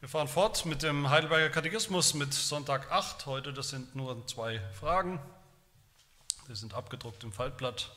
[0.00, 3.26] Wir fahren fort mit dem Heidelberger Katechismus mit Sonntag 8.
[3.26, 5.20] Heute, das sind nur zwei Fragen.
[6.48, 7.90] Die sind abgedruckt im Faltblatt.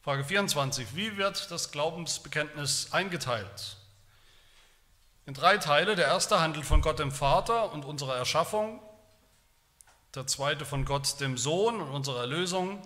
[0.00, 0.94] Frage 24.
[0.94, 3.78] Wie wird das Glaubensbekenntnis eingeteilt?
[5.26, 5.96] In drei Teile.
[5.96, 8.80] Der erste handelt von Gott dem Vater und unserer Erschaffung.
[10.14, 12.80] Der zweite von Gott dem Sohn und unserer Erlösung.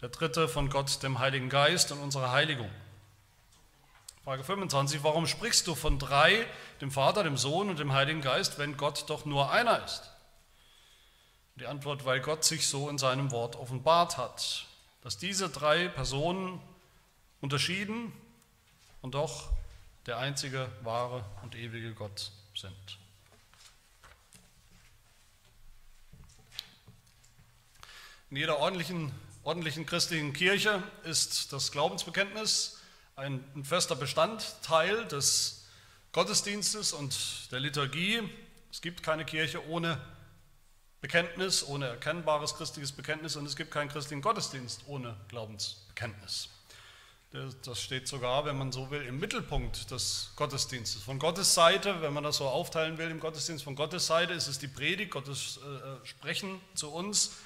[0.00, 2.68] Der dritte von Gott dem Heiligen Geist und unserer Heiligung.
[4.22, 6.46] Frage 25, warum sprichst du von drei,
[6.82, 10.10] dem Vater, dem Sohn und dem Heiligen Geist, wenn Gott doch nur einer ist?
[11.56, 14.66] Die Antwort, weil Gott sich so in seinem Wort offenbart hat,
[15.00, 16.60] dass diese drei Personen
[17.40, 18.12] unterschieden
[19.00, 19.50] und doch
[20.04, 22.98] der einzige wahre und ewige Gott sind.
[28.28, 29.12] In jeder ordentlichen,
[29.44, 32.79] ordentlichen christlichen Kirche ist das Glaubensbekenntnis
[33.20, 35.68] ein, fester Bestandteil des
[36.12, 38.20] Gottesdienstes und der Liturgie.
[38.72, 40.00] Es gibt keine Kirche ohne
[41.00, 46.48] Bekenntnis, ohne erkennbares christliches Bekenntnis und es gibt keinen christlichen Gottesdienst ohne Glaubensbekenntnis.
[47.62, 51.02] Das steht sogar, wenn man so will, im Mittelpunkt des Gottesdienstes.
[51.02, 54.48] Von Gottes Seite, wenn man das so aufteilen will im Gottesdienst, von Gottes Seite ist
[54.48, 57.36] es die Predigt, Gottes äh, Sprechen zu uns.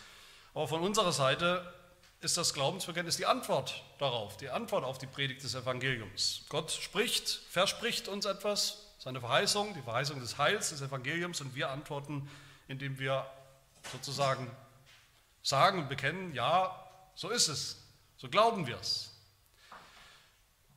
[0.54, 1.70] Aber von unserer Seite
[2.24, 6.44] ist das Glaubensbekenntnis die Antwort darauf, die Antwort auf die Predigt des Evangeliums.
[6.48, 11.68] Gott spricht, verspricht uns etwas, seine Verheißung, die Verheißung des Heils, des Evangeliums, und wir
[11.68, 12.28] antworten,
[12.66, 13.26] indem wir
[13.92, 14.50] sozusagen
[15.42, 16.74] sagen und bekennen, ja,
[17.14, 17.76] so ist es,
[18.16, 19.10] so glauben wir es.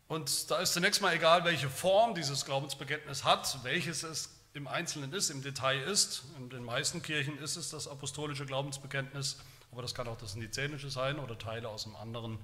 [0.09, 5.14] Und da ist zunächst mal egal, welche Form dieses Glaubensbekenntnis hat, welches es im Einzelnen
[5.14, 6.23] ist, im Detail ist.
[6.38, 9.38] In den meisten Kirchen ist es das apostolische Glaubensbekenntnis
[9.78, 12.39] aber das kann auch das Nizänische sein oder Teile aus einem anderen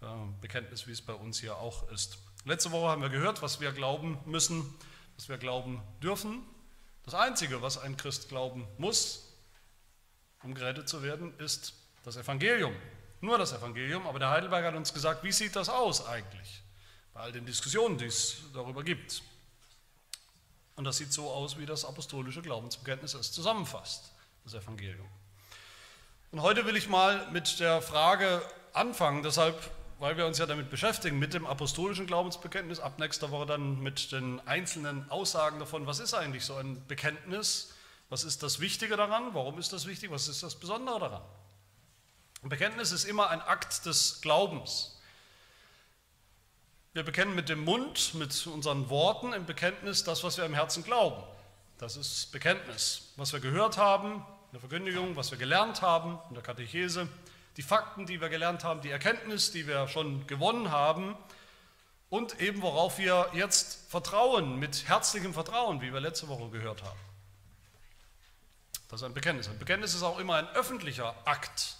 [0.00, 0.06] äh,
[0.40, 2.18] Bekenntnis, wie es bei uns hier auch ist.
[2.44, 4.64] Letzte Woche haben wir gehört, was wir glauben müssen,
[5.16, 6.40] was wir glauben dürfen.
[7.02, 9.26] Das Einzige, was ein Christ glauben muss,
[10.44, 11.74] um gerettet zu werden, ist
[12.04, 12.76] das Evangelium.
[13.20, 14.06] Nur das Evangelium.
[14.06, 16.62] Aber der Heidelberger hat uns gesagt, wie sieht das aus eigentlich?
[17.12, 19.20] Bei all den Diskussionen, die es darüber gibt.
[20.76, 24.12] Und das sieht so aus, wie das apostolische Glaubensbekenntnis es zusammenfasst,
[24.44, 25.08] das Evangelium.
[26.30, 28.42] Und heute will ich mal mit der Frage
[28.74, 29.58] anfangen, deshalb,
[29.98, 34.12] weil wir uns ja damit beschäftigen, mit dem apostolischen Glaubensbekenntnis, ab nächster Woche dann mit
[34.12, 37.72] den einzelnen Aussagen davon, was ist eigentlich so ein Bekenntnis,
[38.10, 41.22] was ist das Wichtige daran, warum ist das wichtig, was ist das Besondere daran.
[42.42, 45.00] Ein Bekenntnis ist immer ein Akt des Glaubens.
[46.92, 50.84] Wir bekennen mit dem Mund, mit unseren Worten im Bekenntnis das, was wir im Herzen
[50.84, 51.22] glauben.
[51.78, 53.14] Das ist Bekenntnis.
[53.16, 57.06] Was wir gehört haben, in der Verkündigung, was wir gelernt haben, in der Katechese,
[57.58, 61.16] die Fakten, die wir gelernt haben, die Erkenntnis, die wir schon gewonnen haben
[62.08, 66.98] und eben worauf wir jetzt vertrauen, mit herzlichem Vertrauen, wie wir letzte Woche gehört haben.
[68.88, 69.48] Das ist ein Bekenntnis.
[69.48, 71.76] Ein Bekenntnis ist auch immer ein öffentlicher Akt.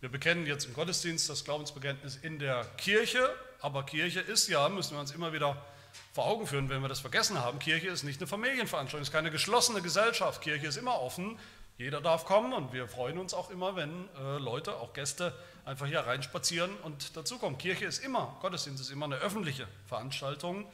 [0.00, 4.92] Wir bekennen jetzt im Gottesdienst das Glaubensbekenntnis in der Kirche, aber Kirche ist ja, müssen
[4.92, 5.64] wir uns immer wieder
[6.12, 9.30] vor Augen führen, wenn wir das vergessen haben, Kirche ist nicht eine Familienveranstaltung, ist keine
[9.30, 10.42] geschlossene Gesellschaft.
[10.42, 11.38] Kirche ist immer offen
[11.78, 15.32] jeder darf kommen und wir freuen uns auch immer, wenn äh, Leute, auch Gäste,
[15.64, 17.58] einfach hier reinspazieren und dazukommen.
[17.58, 20.66] Kirche ist immer, Gottesdienst ist immer eine öffentliche Veranstaltung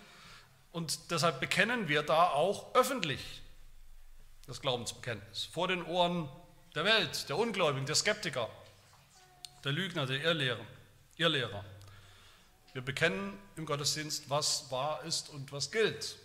[0.70, 3.42] und deshalb bekennen wir da auch öffentlich
[4.46, 6.28] das Glaubensbekenntnis vor den Ohren
[6.74, 8.48] der Welt, der Ungläubigen, der Skeptiker,
[9.64, 10.64] der Lügner, der Irrlehrer.
[11.16, 11.64] Irrlehrer.
[12.72, 16.16] Wir bekennen im Gottesdienst, was wahr ist und was gilt.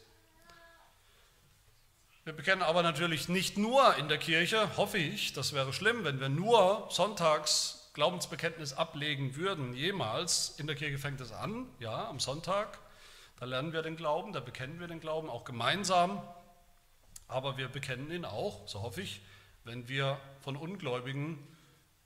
[2.27, 6.19] Wir bekennen aber natürlich nicht nur in der Kirche, hoffe ich, das wäre schlimm, wenn
[6.19, 10.59] wir nur sonntags Glaubensbekenntnis ablegen würden, jemals.
[10.59, 12.79] In der Kirche fängt es an, ja, am Sonntag,
[13.39, 16.21] da lernen wir den Glauben, da bekennen wir den Glauben auch gemeinsam,
[17.29, 19.21] aber wir bekennen ihn auch, so hoffe ich,
[19.63, 21.39] wenn wir von Ungläubigen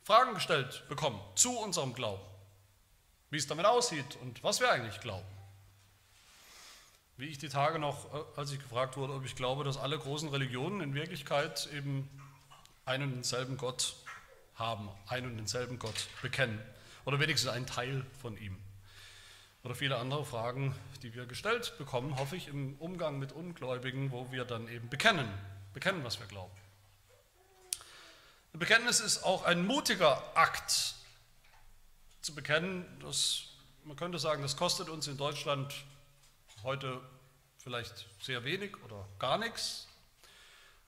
[0.03, 2.21] Fragen gestellt bekommen zu unserem Glauben,
[3.31, 5.40] wie es damit aussieht und was wir eigentlich glauben.
[7.21, 9.95] Wie ich die Tage noch, äh, als ich gefragt wurde, ob ich glaube, dass alle
[9.95, 12.09] großen Religionen in Wirklichkeit eben
[12.83, 13.95] einen und denselben Gott
[14.55, 16.59] haben, einen und denselben Gott bekennen.
[17.05, 18.57] Oder wenigstens einen Teil von ihm.
[19.63, 24.31] Oder viele andere Fragen, die wir gestellt bekommen, hoffe ich, im Umgang mit Ungläubigen, wo
[24.31, 25.31] wir dann eben bekennen,
[25.75, 26.55] bekennen, was wir glauben.
[28.51, 30.95] Ein Bekenntnis ist auch ein mutiger Akt
[32.21, 32.83] zu bekennen.
[32.99, 33.43] Das,
[33.83, 35.71] man könnte sagen, das kostet uns in Deutschland
[36.63, 37.01] Heute
[37.57, 39.87] vielleicht sehr wenig oder gar nichts.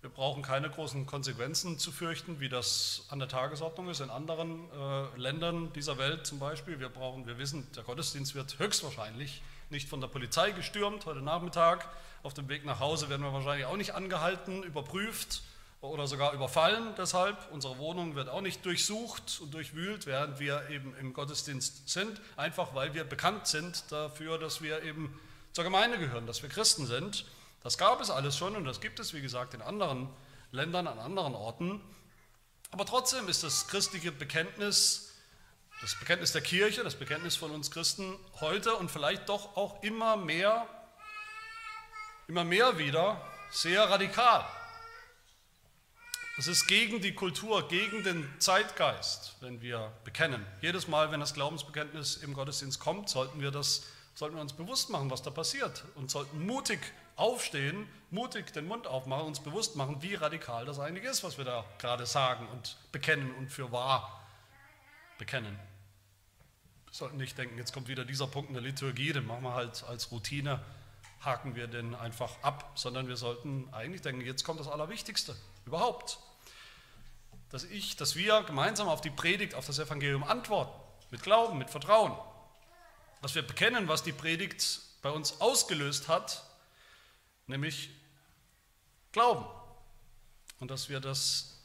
[0.02, 4.70] Wir brauchen keine großen Konsequenzen zu fürchten, wie das an der Tagesordnung ist in anderen
[4.72, 6.80] äh, Ländern dieser Welt zum Beispiel.
[6.80, 9.42] Wir, brauchen, wir wissen, der Gottesdienst wird höchstwahrscheinlich
[9.72, 11.90] nicht von der Polizei gestürmt heute Nachmittag.
[12.22, 15.42] Auf dem Weg nach Hause werden wir wahrscheinlich auch nicht angehalten, überprüft
[15.82, 17.38] oder sogar überfallen deshalb.
[17.52, 22.76] Unsere Wohnung wird auch nicht durchsucht und durchwühlt, während wir eben im Gottesdienst sind, einfach
[22.76, 25.20] weil wir bekannt sind dafür, dass wir eben
[25.54, 27.26] zur Gemeinde gehören, dass wir Christen sind.
[27.62, 30.10] Das gab es alles schon und das gibt es, wie gesagt, in anderen
[30.52, 31.80] Ländern, an anderen Orten.
[32.72, 35.14] Aber trotzdem ist das christliche Bekenntnis,
[35.82, 40.18] das Bekenntnis der Kirche, das Bekenntnis von uns Christen heute und vielleicht doch auch immer
[40.18, 40.68] mehr,
[42.28, 43.22] immer mehr wieder
[43.52, 44.46] sehr radikal.
[46.36, 50.44] Es ist gegen die Kultur, gegen den Zeitgeist, wenn wir bekennen.
[50.62, 54.90] Jedes Mal, wenn das Glaubensbekenntnis im Gottesdienst kommt, sollten wir, das, sollten wir uns bewusst
[54.90, 56.80] machen, was da passiert und sollten mutig
[57.16, 61.46] aufstehen, mutig den Mund aufmachen, uns bewusst machen, wie radikal das eigentlich ist, was wir
[61.46, 64.24] da gerade sagen und bekennen und für wahr
[65.18, 65.58] bekennen.
[66.86, 69.54] Wir sollten nicht denken, jetzt kommt wieder dieser Punkt in der Liturgie, den machen wir
[69.54, 70.64] halt als Routine,
[71.22, 76.20] haken wir den einfach ab, sondern wir sollten eigentlich denken, jetzt kommt das Allerwichtigste überhaupt.
[77.50, 80.74] Dass ich, dass wir gemeinsam auf die Predigt, auf das Evangelium antworten,
[81.12, 82.14] mit Glauben, mit Vertrauen.
[83.24, 86.44] Dass wir bekennen, was die Predigt bei uns ausgelöst hat,
[87.48, 87.90] nämlich
[89.14, 89.46] Glauben.
[90.60, 91.58] Und dass wir das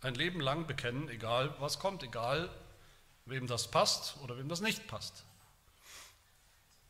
[0.00, 2.50] ein Leben lang bekennen, egal was kommt, egal
[3.26, 5.22] wem das passt oder wem das nicht passt.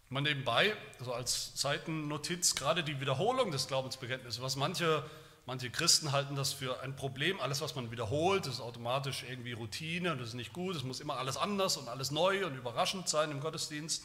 [0.08, 5.04] Mal nebenbei, also als Seitennotiz, gerade die Wiederholung des Glaubensbekenntnisses, was manche
[5.46, 7.38] Manche Christen halten das für ein Problem.
[7.38, 10.74] Alles, was man wiederholt, ist automatisch irgendwie Routine und das ist nicht gut.
[10.74, 14.04] Es muss immer alles anders und alles neu und überraschend sein im Gottesdienst.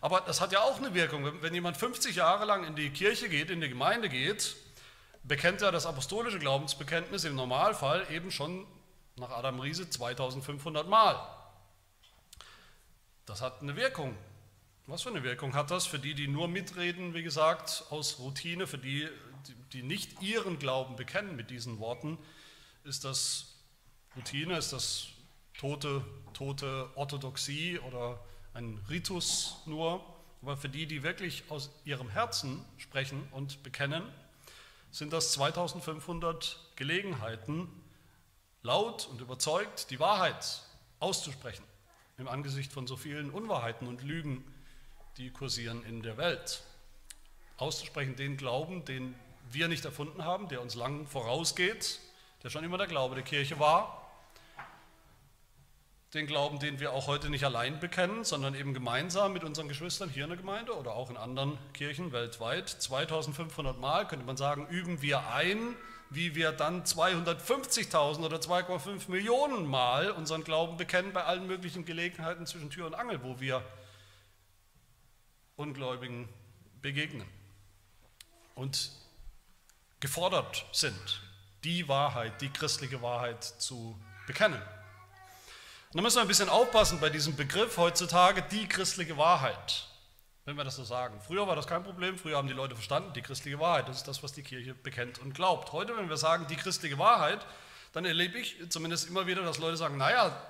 [0.00, 1.42] Aber das hat ja auch eine Wirkung.
[1.42, 4.54] Wenn jemand 50 Jahre lang in die Kirche geht, in die Gemeinde geht,
[5.24, 8.64] bekennt er das apostolische Glaubensbekenntnis im Normalfall eben schon
[9.16, 11.18] nach Adam Riese 2500 Mal.
[13.26, 14.16] Das hat eine Wirkung.
[14.86, 18.66] Was für eine Wirkung hat das für die, die nur mitreden, wie gesagt, aus Routine,
[18.66, 19.06] für die
[19.72, 22.18] die nicht ihren Glauben bekennen mit diesen Worten,
[22.84, 23.54] ist das
[24.16, 25.08] Routine, ist das
[25.56, 28.18] tote, tote Orthodoxie oder
[28.54, 30.04] ein Ritus nur.
[30.40, 34.02] Aber für die, die wirklich aus ihrem Herzen sprechen und bekennen,
[34.90, 37.68] sind das 2500 Gelegenheiten,
[38.62, 40.62] laut und überzeugt die Wahrheit
[41.00, 41.64] auszusprechen
[42.16, 44.44] im Angesicht von so vielen Unwahrheiten und Lügen,
[45.16, 46.62] die kursieren in der Welt.
[47.56, 49.14] Auszusprechen den Glauben, den
[49.50, 52.00] wir nicht erfunden haben, der uns lang vorausgeht,
[52.42, 54.04] der schon immer der Glaube der Kirche war.
[56.14, 60.08] Den Glauben, den wir auch heute nicht allein bekennen, sondern eben gemeinsam mit unseren Geschwistern
[60.08, 62.68] hier in der Gemeinde oder auch in anderen Kirchen weltweit.
[62.68, 65.76] 2500 Mal könnte man sagen, üben wir ein,
[66.10, 72.46] wie wir dann 250.000 oder 2,5 Millionen Mal unseren Glauben bekennen bei allen möglichen Gelegenheiten
[72.46, 73.62] zwischen Tür und Angel, wo wir
[75.56, 76.28] Ungläubigen
[76.80, 77.28] begegnen.
[78.54, 78.92] Und
[80.00, 81.20] gefordert sind,
[81.64, 84.60] die Wahrheit, die christliche Wahrheit zu bekennen.
[84.60, 89.86] Und da müssen wir ein bisschen aufpassen bei diesem Begriff heutzutage, die christliche Wahrheit,
[90.44, 91.20] wenn wir das so sagen.
[91.26, 94.08] Früher war das kein Problem, früher haben die Leute verstanden, die christliche Wahrheit, das ist
[94.08, 95.72] das, was die Kirche bekennt und glaubt.
[95.72, 97.44] Heute, wenn wir sagen, die christliche Wahrheit,
[97.92, 100.40] dann erlebe ich zumindest immer wieder, dass Leute sagen, naja,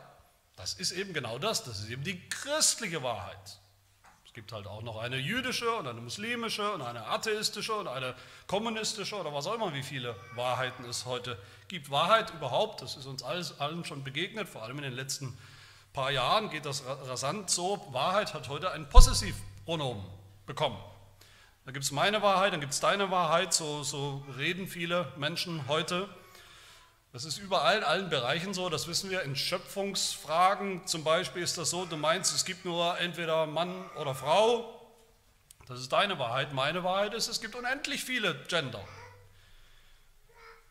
[0.56, 3.60] das ist eben genau das, das ist eben die christliche Wahrheit
[4.38, 8.14] gibt halt auch noch eine jüdische und eine muslimische und eine atheistische und eine
[8.46, 11.36] kommunistische oder was auch immer, wie viele Wahrheiten es heute
[11.66, 11.90] gibt.
[11.90, 15.36] Wahrheit überhaupt, das ist uns alles, allen schon begegnet, vor allem in den letzten
[15.92, 17.84] paar Jahren geht das rasant so.
[17.90, 20.04] Wahrheit hat heute ein Possessivpronomen
[20.46, 20.78] bekommen.
[21.64, 25.66] Da gibt es meine Wahrheit, dann gibt es deine Wahrheit, so, so reden viele Menschen
[25.66, 26.08] heute.
[27.12, 29.22] Das ist überall in allen Bereichen so, das wissen wir.
[29.22, 34.14] In Schöpfungsfragen zum Beispiel ist das so, du meinst, es gibt nur entweder Mann oder
[34.14, 34.74] Frau.
[35.66, 36.52] Das ist deine Wahrheit.
[36.52, 38.86] Meine Wahrheit ist, es gibt unendlich viele Gender.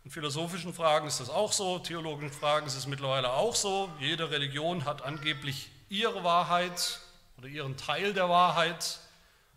[0.04, 3.92] In philosophischen Fragen ist das auch so, theologischen Fragen ist es mittlerweile auch so.
[4.00, 7.00] Jede Religion hat angeblich ihre Wahrheit
[7.38, 9.00] oder ihren Teil der Wahrheit.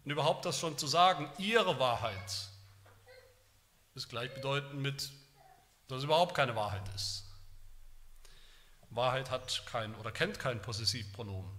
[0.04, 2.48] Und überhaupt das schon zu sagen, ihre Wahrheit,
[3.94, 5.10] ist gleichbedeutend mit
[5.90, 7.24] dass es überhaupt keine Wahrheit ist.
[8.90, 11.50] Wahrheit hat kein oder kennt kein Possessivpronomen.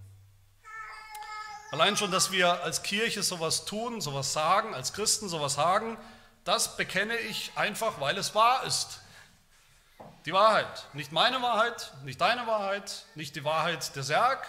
[1.70, 5.96] Allein schon, dass wir als Kirche sowas tun, sowas sagen, als Christen sowas sagen,
[6.44, 9.00] das bekenne ich einfach, weil es wahr ist.
[10.26, 10.86] Die Wahrheit.
[10.92, 14.46] Nicht meine Wahrheit, nicht deine Wahrheit, nicht die Wahrheit der Serg,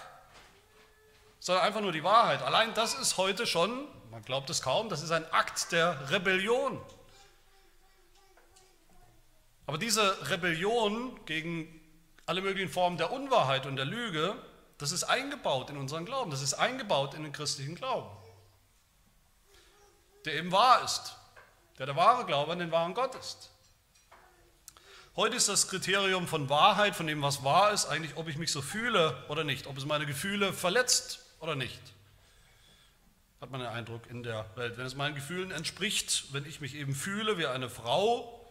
[1.39, 2.41] sondern einfach nur die Wahrheit.
[2.41, 6.81] Allein das ist heute schon, man glaubt es kaum, das ist ein Akt der Rebellion.
[9.65, 11.79] Aber diese Rebellion gegen
[12.25, 14.35] alle möglichen Formen der Unwahrheit und der Lüge,
[14.77, 18.09] das ist eingebaut in unseren Glauben, das ist eingebaut in den christlichen Glauben.
[20.25, 21.15] der eben wahr ist,
[21.77, 23.49] der der wahre Glaube an den wahren Gott ist.
[25.15, 28.51] Heute ist das Kriterium von Wahrheit, von dem, was wahr ist, eigentlich, ob ich mich
[28.51, 31.81] so fühle oder nicht, ob es meine Gefühle verletzt oder nicht.
[33.39, 34.77] Hat man den Eindruck in der Welt.
[34.77, 38.42] Wenn es meinen Gefühlen entspricht, wenn ich mich eben fühle wie eine Frau,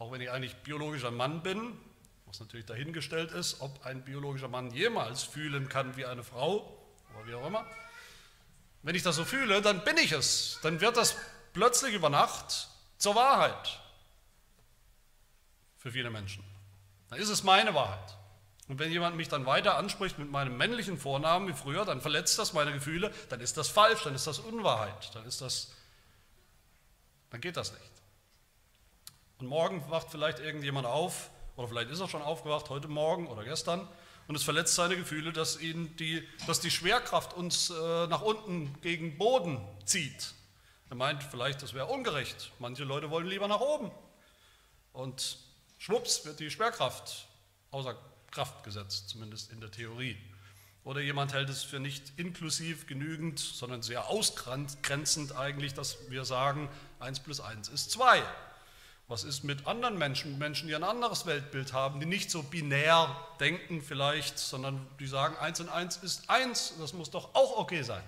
[0.00, 1.78] auch wenn ich eigentlich biologischer Mann bin,
[2.24, 6.76] was natürlich dahingestellt ist, ob ein biologischer Mann jemals fühlen kann wie eine Frau
[7.14, 7.66] oder wie auch immer.
[8.82, 10.58] Wenn ich das so fühle, dann bin ich es.
[10.62, 11.16] Dann wird das
[11.52, 13.78] plötzlich über Nacht zur Wahrheit
[15.76, 16.42] für viele Menschen.
[17.10, 18.16] Dann ist es meine Wahrheit.
[18.68, 22.38] Und wenn jemand mich dann weiter anspricht mit meinem männlichen Vornamen wie früher, dann verletzt
[22.38, 25.72] das meine Gefühle, dann ist das falsch, dann ist das Unwahrheit, dann ist das,
[27.28, 27.89] dann geht das nicht.
[29.40, 33.42] Und morgen wacht vielleicht irgendjemand auf oder vielleicht ist er schon aufgewacht, heute Morgen oder
[33.42, 33.88] gestern,
[34.28, 38.80] und es verletzt seine Gefühle, dass, ihn die, dass die Schwerkraft uns äh, nach unten
[38.80, 40.34] gegen Boden zieht.
[40.88, 42.52] Er meint vielleicht, das wäre ungerecht.
[42.60, 43.90] Manche Leute wollen lieber nach oben.
[44.92, 45.38] Und
[45.78, 47.26] schwupps wird die Schwerkraft
[47.72, 47.96] außer
[48.30, 50.16] Kraft gesetzt, zumindest in der Theorie.
[50.84, 56.68] Oder jemand hält es für nicht inklusiv genügend, sondern sehr ausgrenzend eigentlich, dass wir sagen,
[57.00, 58.22] 1 plus 1 ist 2.
[59.10, 63.16] Was ist mit anderen Menschen, Menschen, die ein anderes Weltbild haben, die nicht so binär
[63.40, 67.82] denken vielleicht, sondern die sagen, 1 und 1 ist 1, das muss doch auch okay
[67.82, 68.04] sein.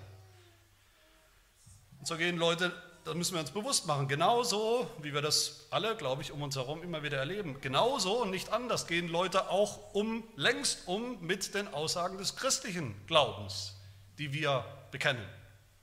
[1.99, 2.71] Und so gehen Leute,
[3.03, 6.55] das müssen wir uns bewusst machen, genauso wie wir das alle, glaube ich, um uns
[6.55, 11.53] herum immer wieder erleben, genauso und nicht anders gehen Leute auch um, längst um mit
[11.53, 13.75] den Aussagen des christlichen Glaubens,
[14.17, 15.27] die wir bekennen.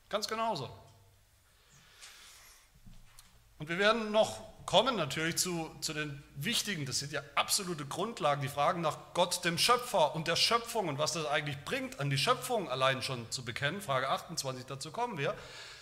[0.09, 0.71] Ganz genauso.
[3.59, 8.41] Und wir werden noch kommen natürlich zu, zu den wichtigen, das sind ja absolute Grundlagen,
[8.41, 12.09] die Fragen nach Gott, dem Schöpfer und der Schöpfung und was das eigentlich bringt, an
[12.09, 13.81] die Schöpfung allein schon zu bekennen.
[13.81, 15.35] Frage 28, dazu kommen wir.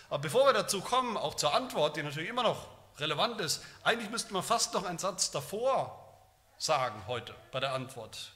[0.09, 2.65] Aber bevor wir dazu kommen, auch zur Antwort, die natürlich immer noch
[2.97, 6.11] relevant ist, eigentlich müssten wir fast noch einen Satz davor
[6.57, 8.33] sagen heute bei der Antwort.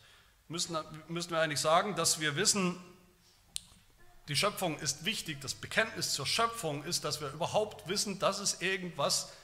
[0.50, 2.80] Müssen, müssen wir eigentlich sagen, dass wir wissen,
[4.28, 8.62] die Schöpfung ist wichtig, das Bekenntnis zur Schöpfung ist, dass wir überhaupt wissen, dass es
[8.62, 9.43] irgendwas gibt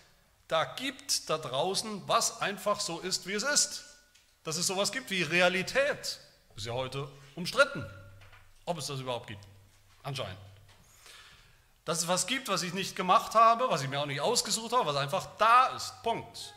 [0.50, 3.86] da gibt da draußen, was einfach so ist, wie es ist.
[4.44, 6.20] Dass es sowas gibt wie Realität.
[6.56, 7.86] Ist ja heute umstritten,
[8.66, 9.46] ob es das überhaupt gibt.
[10.02, 10.40] Anscheinend.
[11.86, 14.74] Dass es was gibt, was ich nicht gemacht habe, was ich mir auch nicht ausgesucht
[14.74, 16.02] habe, was einfach da ist.
[16.02, 16.54] Punkt.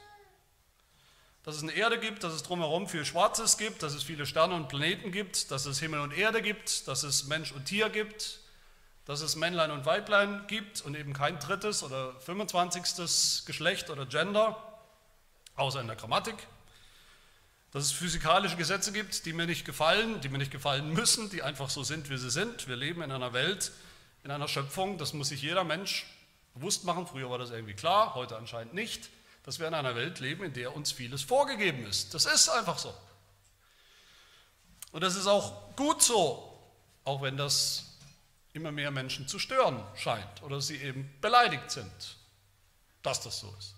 [1.45, 4.55] Dass es eine Erde gibt, dass es drumherum viel Schwarzes gibt, dass es viele Sterne
[4.55, 8.41] und Planeten gibt, dass es Himmel und Erde gibt, dass es Mensch und Tier gibt,
[9.05, 13.45] dass es Männlein und Weiblein gibt und eben kein drittes oder 25.
[13.47, 14.57] Geschlecht oder Gender,
[15.57, 16.37] außer in der Grammatik.
[17.73, 21.43] Dass es physikalische Gesetze gibt, die mir nicht gefallen, die mir nicht gefallen müssen, die
[21.43, 22.69] einfach so sind, wie sie sind.
[22.69, 23.73] Wir leben in einer Welt,
[24.25, 26.07] in einer Schöpfung, das muss sich jeder Mensch
[26.55, 27.07] bewusst machen.
[27.07, 29.09] Früher war das irgendwie klar, heute anscheinend nicht,
[29.43, 32.15] dass wir in einer Welt leben, in der uns vieles vorgegeben ist.
[32.15, 32.95] Das ist einfach so.
[34.93, 36.57] Und das ist auch gut so,
[37.05, 37.92] auch wenn das
[38.55, 42.17] immer mehr Menschen zu stören scheint oder sie eben beleidigt sind,
[43.03, 43.75] dass das so ist.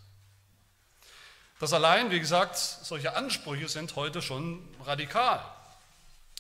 [1.61, 5.45] Das allein, wie gesagt, solche Ansprüche sind heute schon radikal.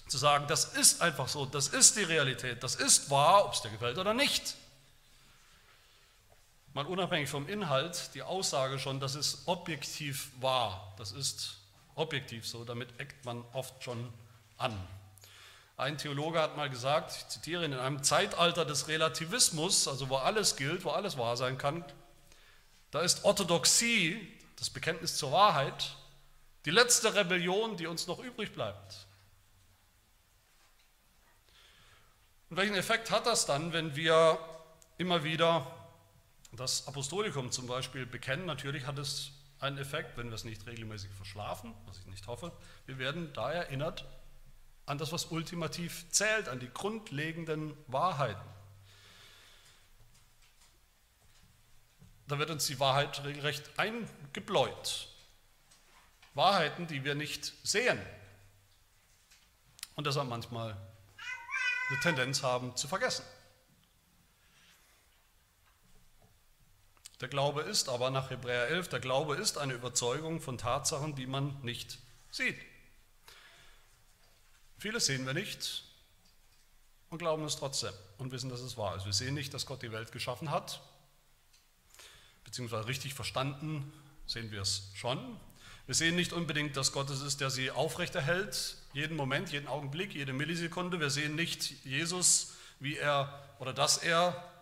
[0.08, 3.62] Zu sagen, das ist einfach so, das ist die Realität, das ist wahr, ob es
[3.62, 4.54] dir gefällt oder nicht.
[6.74, 11.58] Mal unabhängig vom Inhalt, die Aussage schon, das ist objektiv wahr, das ist
[11.94, 14.12] objektiv so, damit eckt man oft schon
[14.58, 14.76] an.
[15.76, 20.54] Ein Theologe hat mal gesagt, ich zitiere, in einem Zeitalter des Relativismus, also wo alles
[20.56, 21.84] gilt, wo alles wahr sein kann,
[22.92, 24.24] da ist Orthodoxie,
[24.56, 25.96] das Bekenntnis zur Wahrheit,
[26.64, 29.06] die letzte Rebellion, die uns noch übrig bleibt.
[32.50, 34.38] Und welchen Effekt hat das dann, wenn wir
[34.96, 35.66] immer wieder
[36.52, 38.46] das Apostolikum zum Beispiel bekennen?
[38.46, 42.52] Natürlich hat es einen Effekt, wenn wir es nicht regelmäßig verschlafen, was ich nicht hoffe.
[42.86, 44.04] Wir werden da erinnert
[44.86, 48.48] an das, was ultimativ zählt, an die grundlegenden Wahrheiten.
[52.26, 55.08] Da wird uns die Wahrheit regelrecht eingebläut.
[56.34, 58.00] Wahrheiten, die wir nicht sehen
[59.94, 60.76] und deshalb manchmal
[61.90, 63.24] eine Tendenz haben zu vergessen.
[67.20, 71.26] Der Glaube ist aber nach Hebräer 11, der Glaube ist eine Überzeugung von Tatsachen, die
[71.26, 71.98] man nicht
[72.30, 72.58] sieht.
[74.84, 75.82] Vieles sehen wir nicht
[77.08, 79.06] und glauben es trotzdem und wissen, dass es wahr ist.
[79.06, 80.82] Wir sehen nicht, dass Gott die Welt geschaffen hat,
[82.44, 83.90] beziehungsweise richtig verstanden
[84.26, 85.40] sehen wir es schon.
[85.86, 90.14] Wir sehen nicht unbedingt, dass Gott es ist, der sie aufrechterhält, jeden Moment, jeden Augenblick,
[90.14, 91.00] jede Millisekunde.
[91.00, 94.52] Wir sehen nicht Jesus, wie er oder dass er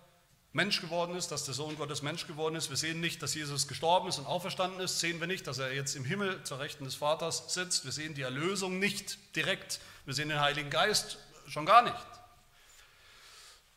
[0.52, 2.70] Mensch geworden ist, dass der Sohn Gottes Mensch geworden ist.
[2.70, 5.00] Wir sehen nicht, dass Jesus gestorben ist und auferstanden ist.
[5.00, 7.84] Sehen wir nicht, dass er jetzt im Himmel zur Rechten des Vaters sitzt.
[7.84, 9.80] Wir sehen die Erlösung nicht direkt.
[10.04, 11.18] Wir sehen den Heiligen Geist
[11.48, 12.06] schon gar nicht.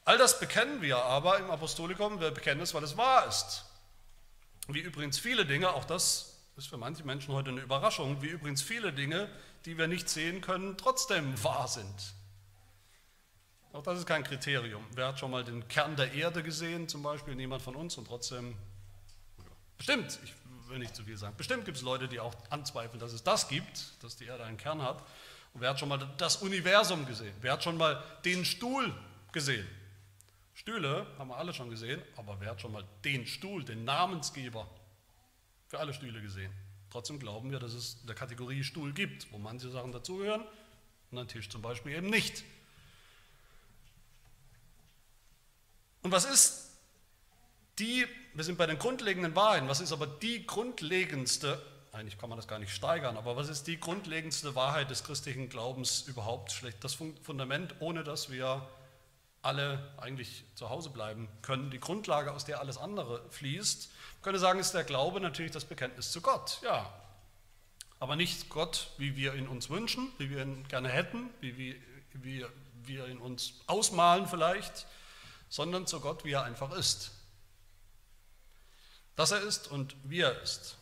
[0.05, 2.19] All das bekennen wir aber im Apostolikum.
[2.19, 3.65] Wir bekennen es, weil es wahr ist.
[4.67, 8.61] Wie übrigens viele Dinge, auch das ist für manche Menschen heute eine Überraschung, wie übrigens
[8.61, 9.29] viele Dinge,
[9.65, 12.13] die wir nicht sehen können, trotzdem wahr sind.
[13.73, 14.85] Auch das ist kein Kriterium.
[14.93, 17.35] Wer hat schon mal den Kern der Erde gesehen, zum Beispiel?
[17.35, 18.55] Niemand von uns und trotzdem,
[19.77, 20.33] bestimmt, ich
[20.69, 23.49] will nicht zu viel sagen, bestimmt gibt es Leute, die auch anzweifeln, dass es das
[23.49, 25.03] gibt, dass die Erde einen Kern hat.
[25.55, 27.33] Und wer hat schon mal das Universum gesehen?
[27.39, 28.93] Wer hat schon mal den Stuhl
[29.31, 29.65] gesehen?
[30.53, 34.69] Stühle haben wir alle schon gesehen, aber wer hat schon mal den Stuhl, den Namensgeber
[35.67, 36.51] für alle Stühle gesehen?
[36.89, 40.43] Trotzdem glauben wir, dass es eine Kategorie Stuhl gibt, wo manche Sachen dazugehören
[41.11, 42.43] und ein Tisch zum Beispiel eben nicht.
[46.01, 46.69] Und was ist
[47.79, 51.61] die, wir sind bei den grundlegenden Wahrheiten, was ist aber die grundlegendste,
[51.95, 55.49] eigentlich kann man das gar nicht steigern, aber was ist die grundlegendste Wahrheit des christlichen
[55.49, 56.51] Glaubens überhaupt?
[56.51, 58.67] Schlecht das Fundament, ohne dass wir
[59.41, 63.89] alle eigentlich zu Hause bleiben können, die Grundlage, aus der alles andere fließt.
[64.15, 66.91] Man könnte sagen, ist der Glaube natürlich das Bekenntnis zu Gott, ja.
[67.99, 71.75] Aber nicht Gott, wie wir ihn uns wünschen, wie wir ihn gerne hätten, wie wir,
[72.13, 72.45] wie
[72.83, 74.85] wir ihn uns ausmalen vielleicht,
[75.47, 77.11] sondern zu Gott, wie er einfach ist.
[79.15, 80.75] Dass er ist und wie er ist.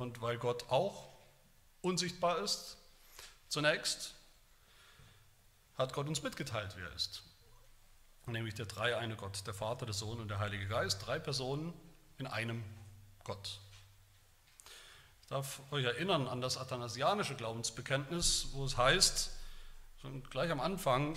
[0.00, 1.10] Und weil Gott auch
[1.82, 2.78] unsichtbar ist,
[3.50, 4.14] zunächst
[5.76, 7.22] hat Gott uns mitgeteilt, wie er ist.
[8.24, 11.74] Nämlich der dreieine Gott, der Vater, der Sohn und der Heilige Geist, drei Personen
[12.16, 12.64] in einem
[13.24, 13.60] Gott.
[15.20, 19.30] Ich darf euch erinnern an das athanasianische Glaubensbekenntnis, wo es heißt,
[20.00, 21.14] schon gleich am Anfang,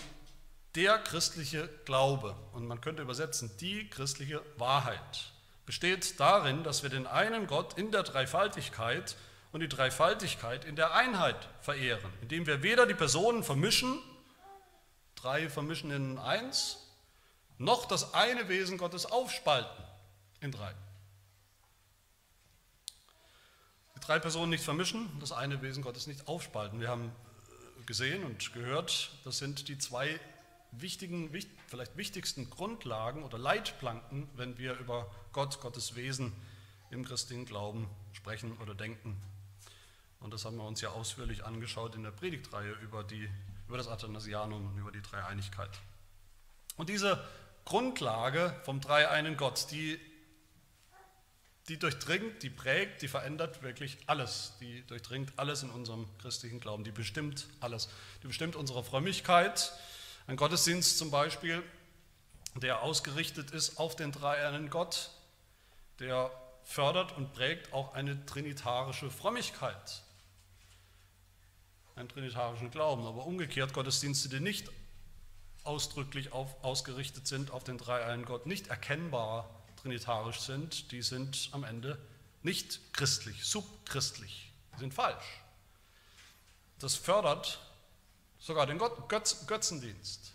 [0.76, 5.33] der christliche Glaube, und man könnte übersetzen, die christliche Wahrheit,
[5.66, 9.16] besteht darin, dass wir den einen Gott in der Dreifaltigkeit
[9.52, 14.00] und die Dreifaltigkeit in der Einheit verehren, indem wir weder die Personen vermischen,
[15.16, 16.80] drei vermischen in eins,
[17.58, 19.84] noch das eine Wesen Gottes aufspalten
[20.42, 20.74] in drei.
[23.96, 26.82] Die drei Personen nicht vermischen, das eine Wesen Gottes nicht aufspalten.
[26.82, 27.12] Wir haben
[27.86, 30.20] gesehen und gehört, das sind die zwei
[30.72, 31.32] wichtigen,
[31.68, 36.32] vielleicht wichtigsten Grundlagen oder Leitplanken, wenn wir über Gott, Gottes Wesen
[36.92, 39.20] im christlichen Glauben sprechen oder denken.
[40.20, 43.30] Und das haben wir uns ja ausführlich angeschaut in der Predigtreihe über, die,
[43.68, 45.72] über das Athanasianum, über die Dreieinigkeit.
[46.78, 47.22] Und diese
[47.66, 50.00] Grundlage vom dreieinen Gott, die,
[51.68, 54.54] die durchdringt, die prägt, die verändert wirklich alles.
[54.62, 56.84] Die durchdringt alles in unserem christlichen Glauben.
[56.84, 57.90] Die bestimmt alles.
[58.22, 59.74] Die bestimmt unsere Frömmigkeit,
[60.28, 61.64] ein Gottesdienst zum Beispiel,
[62.56, 65.10] der ausgerichtet ist auf den dreieinen Gott,
[66.00, 66.32] der
[66.64, 70.04] fördert und prägt auch eine trinitarische Frömmigkeit,
[71.96, 73.06] einen trinitarischen Glauben.
[73.06, 74.70] Aber umgekehrt Gottesdienste, die nicht
[75.64, 79.50] ausdrücklich auf, ausgerichtet sind auf den dreieinen Gott, nicht erkennbar
[79.82, 81.98] trinitarisch sind, die sind am Ende
[82.42, 85.42] nicht christlich, subchristlich, die sind falsch.
[86.80, 87.60] Das fördert
[88.40, 90.34] sogar den Gott, Götz, Götzendienst.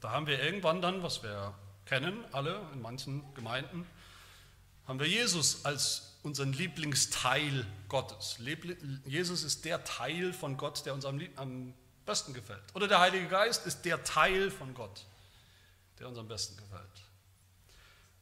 [0.00, 3.86] Da haben wir irgendwann dann, was wir kennen, alle in manchen Gemeinden,
[4.90, 8.38] haben wir Jesus als unseren Lieblingsteil Gottes.
[9.06, 11.72] Jesus ist der Teil von Gott, der uns am, am
[12.04, 12.62] besten gefällt.
[12.74, 15.06] Oder der Heilige Geist ist der Teil von Gott,
[15.98, 16.82] der uns am besten gefällt.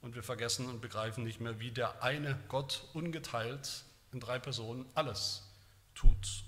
[0.02, 4.84] Und wir vergessen und begreifen nicht mehr, wie der eine Gott ungeteilt in drei Personen
[4.94, 5.42] alles
[5.94, 6.44] tut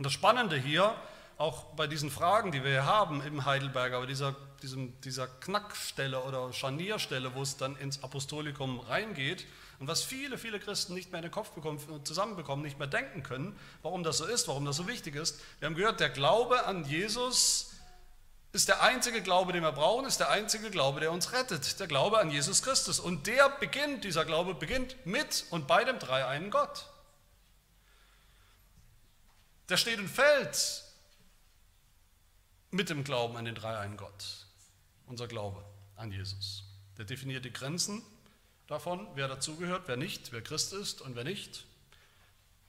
[0.00, 0.94] und das Spannende hier,
[1.40, 6.22] auch bei diesen Fragen, die wir hier haben im Heidelberger, aber dieser, diesem, dieser Knackstelle
[6.22, 9.46] oder Scharnierstelle, wo es dann ins Apostolikum reingeht
[9.78, 13.22] und was viele, viele Christen nicht mehr in den Kopf bekommen, zusammenbekommen, nicht mehr denken
[13.22, 15.40] können, warum das so ist, warum das so wichtig ist.
[15.60, 17.70] Wir haben gehört, der Glaube an Jesus
[18.52, 21.86] ist der einzige Glaube, den wir brauchen, ist der einzige Glaube, der uns rettet, der
[21.86, 23.00] Glaube an Jesus Christus.
[23.00, 26.86] Und der beginnt, dieser Glaube beginnt mit und bei dem dreieinen Gott.
[29.70, 30.89] Der steht und fällt
[32.70, 34.46] mit dem Glauben an den dreieinen Gott.
[35.06, 35.64] Unser Glaube
[35.96, 36.64] an Jesus.
[36.98, 38.02] Der definiert die Grenzen
[38.66, 41.66] davon, wer dazugehört, wer nicht, wer Christ ist und wer nicht,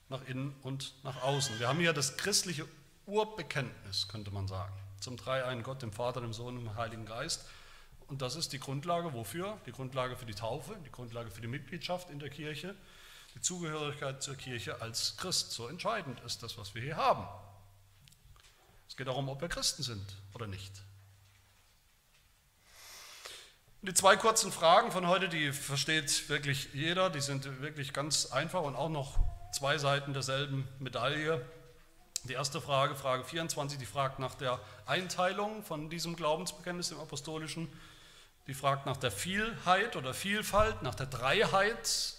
[0.09, 1.59] nach innen und nach außen.
[1.59, 2.67] Wir haben hier das christliche
[3.05, 7.45] Urbekenntnis, könnte man sagen, zum dreieinen Gott, dem Vater, dem Sohn und dem Heiligen Geist.
[8.07, 9.57] Und das ist die Grundlage wofür?
[9.65, 12.75] Die Grundlage für die Taufe, die Grundlage für die Mitgliedschaft in der Kirche,
[13.35, 15.51] die Zugehörigkeit zur Kirche als Christ.
[15.51, 17.25] So entscheidend ist das, was wir hier haben.
[18.91, 20.81] Es geht darum, ob wir Christen sind oder nicht.
[23.81, 28.63] Die zwei kurzen Fragen von heute, die versteht wirklich jeder, die sind wirklich ganz einfach
[28.63, 29.17] und auch noch
[29.53, 31.41] zwei Seiten derselben Medaille.
[32.25, 37.71] Die erste Frage, Frage 24, die fragt nach der Einteilung von diesem Glaubensbekenntnis im Apostolischen.
[38.47, 42.15] Die fragt nach der Vielheit oder Vielfalt, nach der Dreiheit,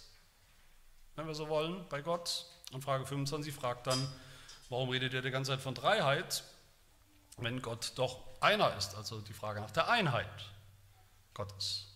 [1.16, 2.46] wenn wir so wollen, bei Gott.
[2.72, 4.11] Und Frage 25 fragt dann,
[4.70, 6.44] warum redet ihr die ganze Zeit von Dreiheit,
[7.38, 8.95] wenn Gott doch einer ist?
[8.95, 10.27] Also die Frage nach der Einheit
[11.35, 11.87] Gottes.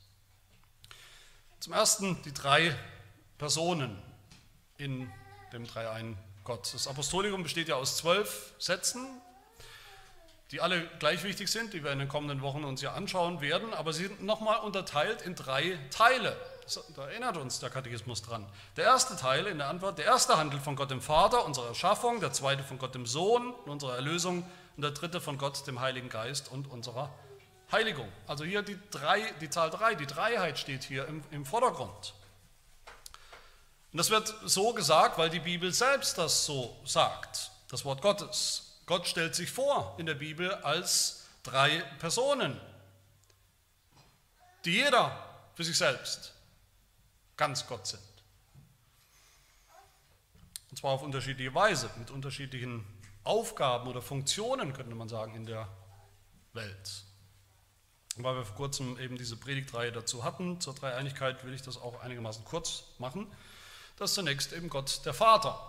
[1.61, 2.77] Zum Ersten die drei
[3.38, 4.01] Personen
[4.79, 5.11] in
[5.53, 6.72] dem Dreiein Gott.
[6.72, 9.05] Das Apostolikum besteht ja aus zwölf Sätzen,
[10.53, 13.75] die alle gleich wichtig sind, die wir in den kommenden Wochen uns ja anschauen werden,
[13.75, 16.37] aber sie sind nochmal unterteilt in drei Teile.
[16.94, 18.46] Da erinnert uns der Katechismus dran.
[18.77, 22.20] Der erste Teil in der Antwort, der erste handelt von Gott dem Vater, unserer Erschaffung,
[22.20, 26.08] der zweite von Gott dem Sohn, unserer Erlösung und der dritte von Gott dem Heiligen
[26.08, 27.12] Geist und unserer
[27.72, 28.10] Heiligung.
[28.26, 32.14] Also hier die, drei, die Zahl 3, die Dreiheit steht hier im, im Vordergrund.
[33.92, 38.80] Und das wird so gesagt, weil die Bibel selbst das so sagt, das Wort Gottes.
[38.84, 42.60] Gott stellt sich vor in der Bibel als drei Personen,
[44.64, 46.34] die jeder für sich selbst
[47.36, 48.02] ganz Gott sind.
[50.70, 52.84] Und zwar auf unterschiedliche Weise, mit unterschiedlichen
[53.26, 55.68] Aufgaben oder Funktionen, könnte man sagen, in der
[56.52, 57.04] Welt.
[58.16, 61.76] Und weil wir vor kurzem eben diese Predigtreihe dazu hatten, zur Dreieinigkeit, will ich das
[61.76, 63.26] auch einigermaßen kurz machen.
[63.96, 65.60] Das ist zunächst eben Gott der Vater.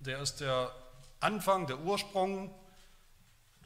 [0.00, 0.74] Der ist der
[1.20, 2.54] Anfang, der Ursprung,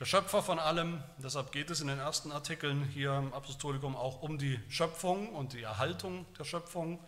[0.01, 1.03] der Schöpfer von allem.
[1.19, 5.53] Deshalb geht es in den ersten Artikeln hier im Apostolikum auch um die Schöpfung und
[5.53, 7.05] die Erhaltung der Schöpfung.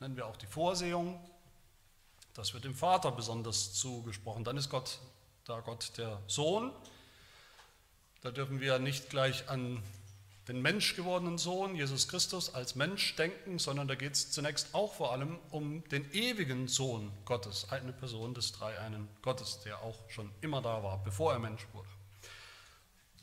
[0.00, 1.20] Nennen wir auch die Vorsehung.
[2.34, 4.42] Das wird dem Vater besonders zugesprochen.
[4.42, 4.98] Dann ist Gott
[5.44, 6.72] da Gott der Sohn.
[8.22, 9.82] Da dürfen wir nicht gleich an
[10.48, 15.12] den menschgewordenen Sohn, Jesus Christus, als Mensch denken, sondern da geht es zunächst auch vor
[15.12, 20.60] allem um den ewigen Sohn Gottes, eine Person des Dreieinen Gottes, der auch schon immer
[20.60, 21.88] da war, bevor er Mensch wurde.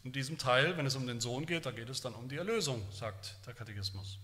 [0.04, 2.38] In diesem Teil, wenn es um den Sohn geht, da geht es dann um die
[2.38, 4.18] Erlösung, sagt der Katechismus.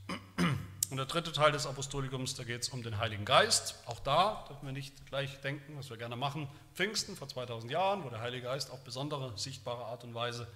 [0.90, 3.76] Und der dritte Teil des Apostolikums, da geht es um den Heiligen Geist.
[3.86, 6.48] Auch da dürfen wir nicht gleich denken, was wir gerne machen.
[6.74, 10.48] Pfingsten vor 2000 Jahren, wo der Heilige Geist auf besondere, sichtbare Art und Weise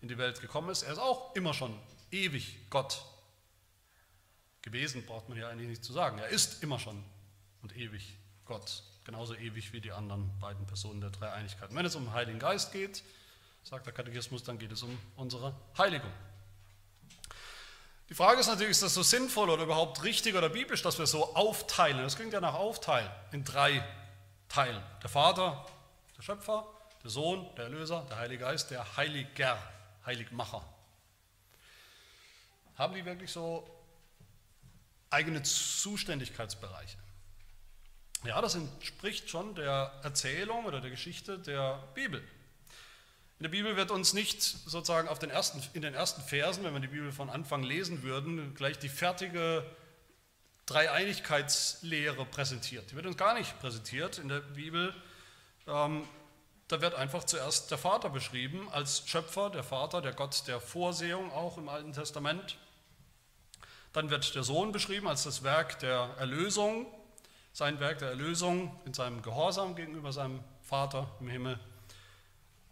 [0.00, 0.82] in die Welt gekommen ist.
[0.82, 1.74] Er ist auch immer schon
[2.10, 3.02] ewig Gott
[4.62, 6.18] gewesen, braucht man ja eigentlich nicht zu sagen.
[6.18, 7.02] Er ist immer schon
[7.62, 11.74] und ewig Gott, genauso ewig wie die anderen beiden Personen der Dreieinigkeit.
[11.74, 13.02] Wenn es um den Heiligen Geist geht,
[13.62, 16.12] sagt der Katechismus, dann geht es um unsere Heiligung.
[18.08, 21.06] Die Frage ist natürlich, ist das so sinnvoll oder überhaupt richtig oder biblisch, dass wir
[21.06, 21.98] so aufteilen?
[21.98, 23.84] Das klingt ja nach Aufteilen in drei
[24.48, 24.82] Teilen.
[25.02, 25.66] Der Vater,
[26.16, 26.66] der Schöpfer,
[27.02, 29.58] der Sohn, der Erlöser, der Heilige Geist, der Heiliger
[30.06, 30.64] Heiligmacher.
[32.76, 33.68] Haben die wirklich so
[35.10, 36.96] eigene Zuständigkeitsbereiche?
[38.24, 42.26] Ja, das entspricht schon der Erzählung oder der Geschichte der Bibel.
[43.38, 46.72] In der Bibel wird uns nicht sozusagen auf den ersten, in den ersten Versen, wenn
[46.72, 49.64] wir die Bibel von Anfang lesen würden, gleich die fertige
[50.66, 52.90] Dreieinigkeitslehre präsentiert.
[52.90, 54.92] Die wird uns gar nicht präsentiert in der Bibel.
[55.68, 56.02] Ähm,
[56.66, 61.30] da wird einfach zuerst der Vater beschrieben als Schöpfer, der Vater, der Gott der Vorsehung
[61.32, 62.58] auch im Alten Testament.
[63.92, 66.86] Dann wird der Sohn beschrieben als das Werk der Erlösung,
[67.52, 71.60] sein Werk der Erlösung in seinem Gehorsam gegenüber seinem Vater im Himmel,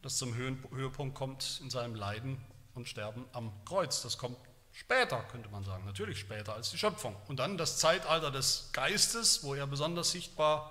[0.06, 2.40] das zum Höhepunkt kommt in seinem Leiden
[2.74, 4.02] und Sterben am Kreuz.
[4.02, 4.36] Das kommt
[4.72, 7.16] später, könnte man sagen, natürlich später als die Schöpfung.
[7.26, 10.70] Und dann das Zeitalter des Geistes, wo er besonders sichtbar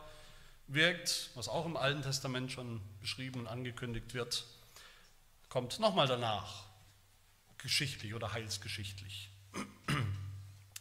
[0.68, 4.46] wirkt, was auch im Alten Testament schon beschrieben und angekündigt wird,
[5.50, 6.64] kommt nochmal danach,
[7.58, 9.30] geschichtlich oder heilsgeschichtlich.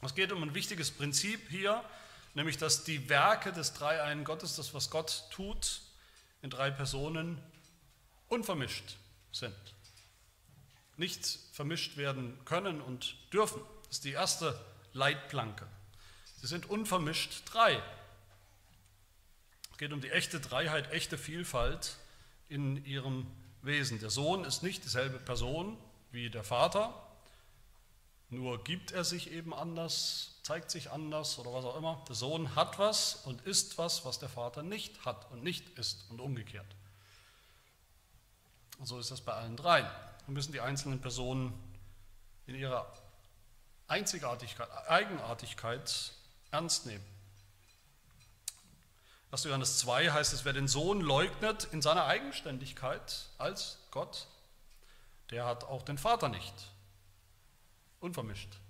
[0.00, 1.82] Es geht um ein wichtiges Prinzip hier,
[2.34, 5.80] nämlich dass die Werke des Dreieinen Gottes, das was Gott tut,
[6.40, 7.42] in drei Personen
[8.28, 8.96] unvermischt
[9.32, 9.54] sind.
[10.96, 13.60] Nicht vermischt werden können und dürfen.
[13.84, 14.58] Das ist die erste
[14.92, 15.66] Leitplanke.
[16.40, 17.82] Sie sind unvermischt drei.
[19.72, 21.96] Es geht um die echte Dreiheit, echte Vielfalt
[22.48, 23.26] in ihrem
[23.62, 23.98] Wesen.
[23.98, 25.76] Der Sohn ist nicht dieselbe Person
[26.12, 26.94] wie der Vater,
[28.30, 32.04] nur gibt er sich eben anders, zeigt sich anders oder was auch immer.
[32.08, 36.10] Der Sohn hat was und ist was, was der Vater nicht hat und nicht ist
[36.10, 36.66] und umgekehrt.
[38.78, 39.86] Und so ist das bei allen dreien.
[40.26, 41.52] Wir müssen die einzelnen Personen
[42.46, 42.92] in ihrer
[43.88, 46.12] Einzigartigkeit, Eigenartigkeit
[46.50, 47.04] ernst nehmen.
[49.30, 49.44] 1.
[49.44, 54.28] Johannes 2 heißt es, wer den Sohn leugnet in seiner Eigenständigkeit als Gott,
[55.30, 56.54] der hat auch den Vater nicht.
[58.00, 58.60] Unvermischt.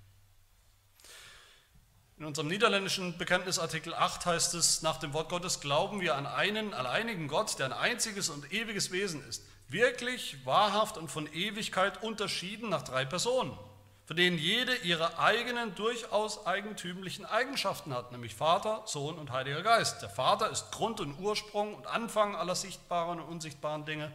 [2.17, 6.29] In unserem niederländischen Bekenntnis Artikel 8 heißt es, nach dem Wort Gottes glauben wir an
[6.29, 12.05] einen alleinigen Gott, der ein einziges und ewiges Wesen ist, wirklich, wahrhaft und von Ewigkeit
[12.05, 13.59] unterschieden nach drei Personen,
[14.07, 20.01] von denen jede ihre eigenen, durchaus eigentümlichen Eigenschaften hat, nämlich Vater, Sohn und Heiliger Geist.
[20.01, 24.15] Der Vater ist Grund und Ursprung und Anfang aller sichtbaren und unsichtbaren Dinge.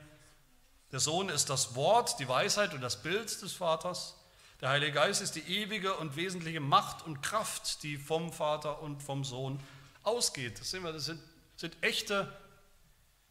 [0.94, 4.16] Der Sohn ist das Wort, die Weisheit und das Bild des Vaters.
[4.62, 9.02] Der Heilige Geist ist die ewige und wesentliche Macht und Kraft, die vom Vater und
[9.02, 9.60] vom Sohn
[10.04, 10.60] ausgeht.
[10.60, 11.22] Das, sehen wir, das sind,
[11.56, 12.32] sind echte,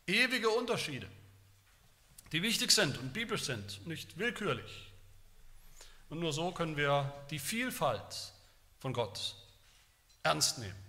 [0.06, 1.06] ewige Unterschiede,
[2.32, 4.90] die wichtig sind und biblisch sind, nicht willkürlich.
[6.08, 8.32] Und nur so können wir die Vielfalt
[8.80, 9.34] von Gott
[10.22, 10.88] ernst nehmen.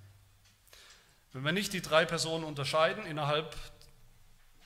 [1.34, 3.56] Wenn wir nicht die drei Personen unterscheiden innerhalb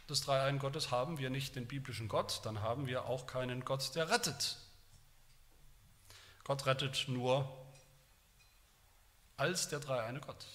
[0.07, 3.95] des Dreieinen Gottes, haben wir nicht den biblischen Gott, dann haben wir auch keinen Gott,
[3.95, 4.57] der rettet.
[6.43, 7.49] Gott rettet nur
[9.37, 10.45] als der dreieine Gott.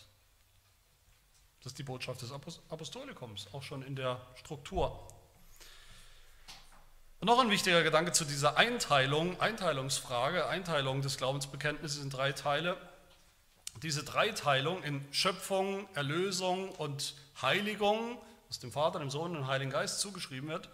[1.61, 5.09] Das ist die Botschaft des Apostolikums, auch schon in der Struktur.
[7.20, 12.77] Und noch ein wichtiger Gedanke zu dieser Einteilung, Einteilungsfrage, Einteilung des Glaubensbekenntnisses in drei Teile.
[13.83, 19.72] Diese Dreiteilung in Schöpfung, Erlösung und Heiligung, was dem Vater, dem Sohn und dem Heiligen
[19.72, 20.68] Geist zugeschrieben wird,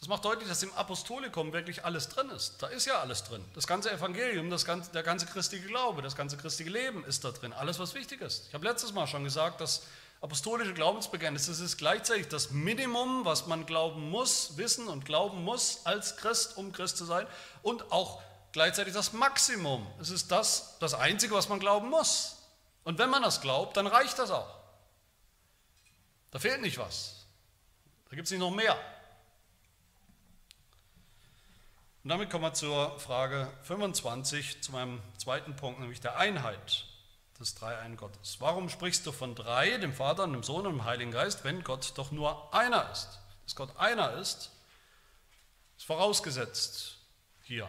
[0.00, 2.54] das macht deutlich, dass im Apostolikum wirklich alles drin ist.
[2.62, 3.44] Da ist ja alles drin.
[3.54, 7.32] Das ganze Evangelium, das ganze, der ganze christliche Glaube, das ganze christliche Leben ist da
[7.32, 7.52] drin.
[7.52, 8.46] Alles, was wichtig ist.
[8.48, 9.82] Ich habe letztes Mal schon gesagt, dass
[10.22, 15.84] apostolische Glaubensbekenntnis, das ist gleichzeitig das Minimum, was man glauben muss, wissen und glauben muss
[15.84, 17.26] als Christ, um Christ zu sein.
[17.62, 19.86] Und auch gleichzeitig das Maximum.
[20.00, 22.36] Es ist das, das Einzige, was man glauben muss.
[22.84, 24.48] Und wenn man das glaubt, dann reicht das auch.
[26.30, 27.26] Da fehlt nicht was.
[28.08, 28.78] Da gibt es nicht noch mehr.
[32.02, 36.86] Und damit kommen wir zur Frage 25, zu meinem zweiten Punkt, nämlich der Einheit
[37.38, 38.36] des Dreieinen Gottes.
[38.40, 41.92] Warum sprichst du von drei, dem Vater dem Sohn und dem Heiligen Geist, wenn Gott
[41.96, 43.20] doch nur einer ist?
[43.44, 44.50] Dass Gott einer ist,
[45.76, 46.96] ist vorausgesetzt
[47.42, 47.68] hier.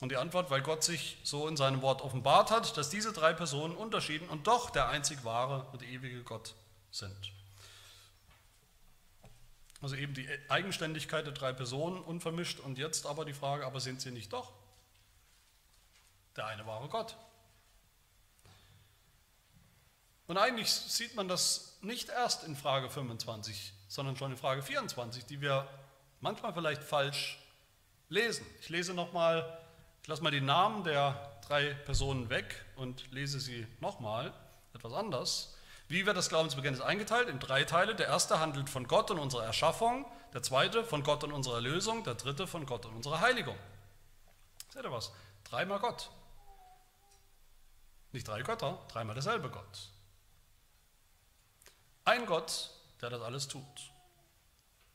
[0.00, 3.34] Und die Antwort, weil Gott sich so in seinem Wort offenbart hat, dass diese drei
[3.34, 6.54] Personen unterschieden und doch der einzig wahre und ewige Gott
[6.90, 7.33] sind.
[9.84, 14.00] Also eben die Eigenständigkeit der drei Personen unvermischt und jetzt aber die Frage, aber sind
[14.00, 14.50] sie nicht doch
[16.36, 17.14] der eine wahre Gott?
[20.26, 25.26] Und eigentlich sieht man das nicht erst in Frage 25, sondern schon in Frage 24,
[25.26, 25.68] die wir
[26.22, 27.38] manchmal vielleicht falsch
[28.08, 28.46] lesen.
[28.62, 29.60] Ich lese nochmal,
[30.00, 34.32] ich lasse mal die Namen der drei Personen weg und lese sie nochmal
[34.72, 35.53] etwas anders.
[35.94, 37.28] Wie wird das Glaubensbekenntnis eingeteilt?
[37.28, 37.94] In drei Teile.
[37.94, 42.02] Der erste handelt von Gott und unserer Erschaffung, der zweite von Gott und unserer Erlösung,
[42.02, 43.56] der dritte von Gott und unserer Heiligung.
[44.70, 45.12] Seht ihr was?
[45.44, 46.10] Dreimal Gott.
[48.10, 49.90] Nicht drei Götter, dreimal derselbe Gott.
[52.04, 53.92] Ein Gott, der das alles tut.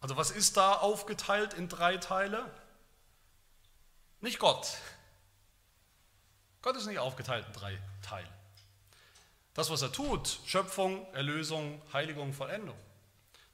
[0.02, 2.52] Also was ist da aufgeteilt in drei Teile?
[4.20, 4.76] Nicht Gott.
[6.62, 8.39] Gott ist nicht aufgeteilt in drei Teile.
[9.60, 12.78] Das, was er tut, Schöpfung, Erlösung, Heiligung, Vollendung.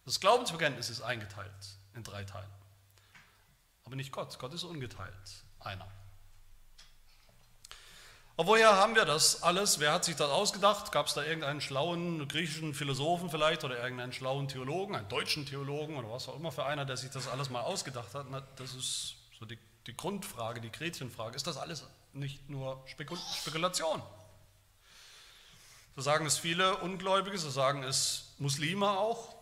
[0.05, 1.49] Das Glaubensbekenntnis ist eingeteilt
[1.95, 2.47] in drei Teile.
[3.85, 4.37] Aber nicht Gott.
[4.37, 5.09] Gott ist ungeteilt.
[5.59, 5.87] Einer.
[8.37, 9.79] Aber woher haben wir das alles?
[9.79, 10.91] Wer hat sich das ausgedacht?
[10.91, 15.97] Gab es da irgendeinen schlauen griechischen Philosophen vielleicht oder irgendeinen schlauen Theologen, einen deutschen Theologen
[15.97, 18.27] oder was auch immer für einer, der sich das alles mal ausgedacht hat?
[18.57, 21.35] Das ist so die, die Grundfrage, die Gretchenfrage.
[21.35, 24.03] Ist das alles nicht nur Spekulation?
[25.95, 29.33] So sagen es viele Ungläubige, so sagen es Muslime auch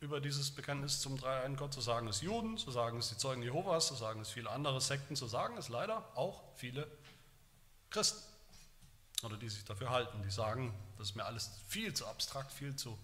[0.00, 3.42] über dieses Bekenntnis zum Dreiein Gott, so sagen es Juden, so sagen es die Zeugen
[3.42, 6.90] Jehovas, so sagen es viele andere Sekten, so sagen es leider auch viele
[7.90, 8.22] Christen
[9.24, 12.74] oder die sich dafür halten, die sagen, das ist mir alles viel zu abstrakt, viel
[12.76, 12.98] zu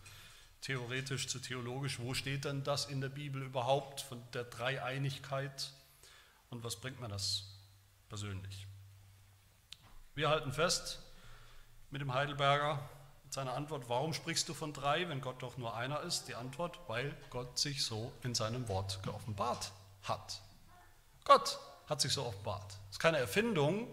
[0.62, 1.98] theoretisch, zu theologisch.
[1.98, 5.70] Wo steht denn das in der Bibel überhaupt von der Dreieinigkeit
[6.48, 7.44] und was bringt mir das
[8.08, 8.66] persönlich?
[10.14, 11.03] Wir halten fest,
[11.94, 12.80] mit dem Heidelberger
[13.22, 16.26] mit seiner Antwort, warum sprichst du von drei, wenn Gott doch nur einer ist?
[16.26, 19.70] Die Antwort, weil Gott sich so in seinem Wort geoffenbart
[20.02, 20.40] hat.
[21.22, 21.56] Gott
[21.88, 22.64] hat sich so offenbart.
[22.64, 23.86] Das ist keine Erfindung,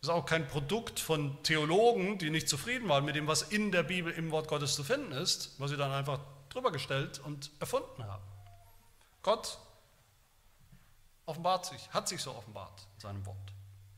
[0.00, 3.72] das ist auch kein Produkt von Theologen, die nicht zufrieden waren mit dem, was in
[3.72, 7.50] der Bibel im Wort Gottes zu finden ist, was sie dann einfach drüber gestellt und
[7.60, 8.24] erfunden haben.
[9.22, 9.58] Gott
[11.26, 13.52] offenbart sich, hat sich so offenbart in seinem Wort.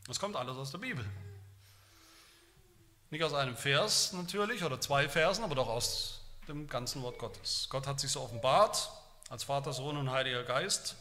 [0.05, 1.05] Das kommt alles aus der Bibel.
[3.11, 7.67] Nicht aus einem Vers natürlich oder zwei Versen, aber doch aus dem ganzen Wort Gottes.
[7.69, 8.91] Gott hat sich so offenbart
[9.29, 10.95] als Vater, Sohn und Heiliger Geist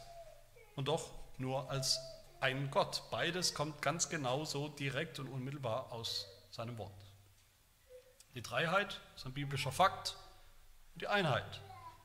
[0.76, 1.98] und doch nur als
[2.40, 3.02] einen Gott.
[3.10, 6.92] Beides kommt ganz genau so direkt und unmittelbar aus seinem Wort.
[8.34, 10.16] Die Dreiheit ist ein biblischer Fakt
[10.92, 11.60] und die Einheit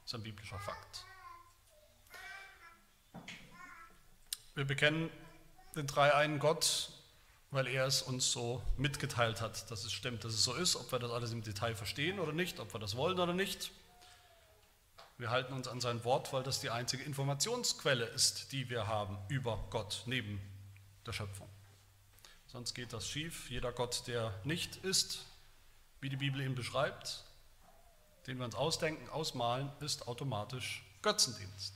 [0.05, 1.05] ist ein biblischer Fakt.
[4.55, 5.09] Wir bekennen
[5.75, 6.91] den dreieinen Gott,
[7.51, 10.91] weil er es uns so mitgeteilt hat, dass es stimmt, dass es so ist, ob
[10.91, 13.71] wir das alles im Detail verstehen oder nicht, ob wir das wollen oder nicht.
[15.17, 19.17] Wir halten uns an sein Wort, weil das die einzige Informationsquelle ist, die wir haben
[19.27, 20.39] über Gott neben
[21.05, 21.49] der Schöpfung.
[22.47, 23.49] Sonst geht das schief.
[23.49, 25.25] Jeder Gott, der nicht ist,
[26.01, 27.23] wie die Bibel ihn beschreibt,
[28.27, 31.73] den wir uns ausdenken, ausmalen, ist automatisch Götzendienst.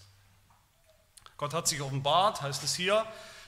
[1.38, 3.06] Gott hat sich offenbart, heißt es hier,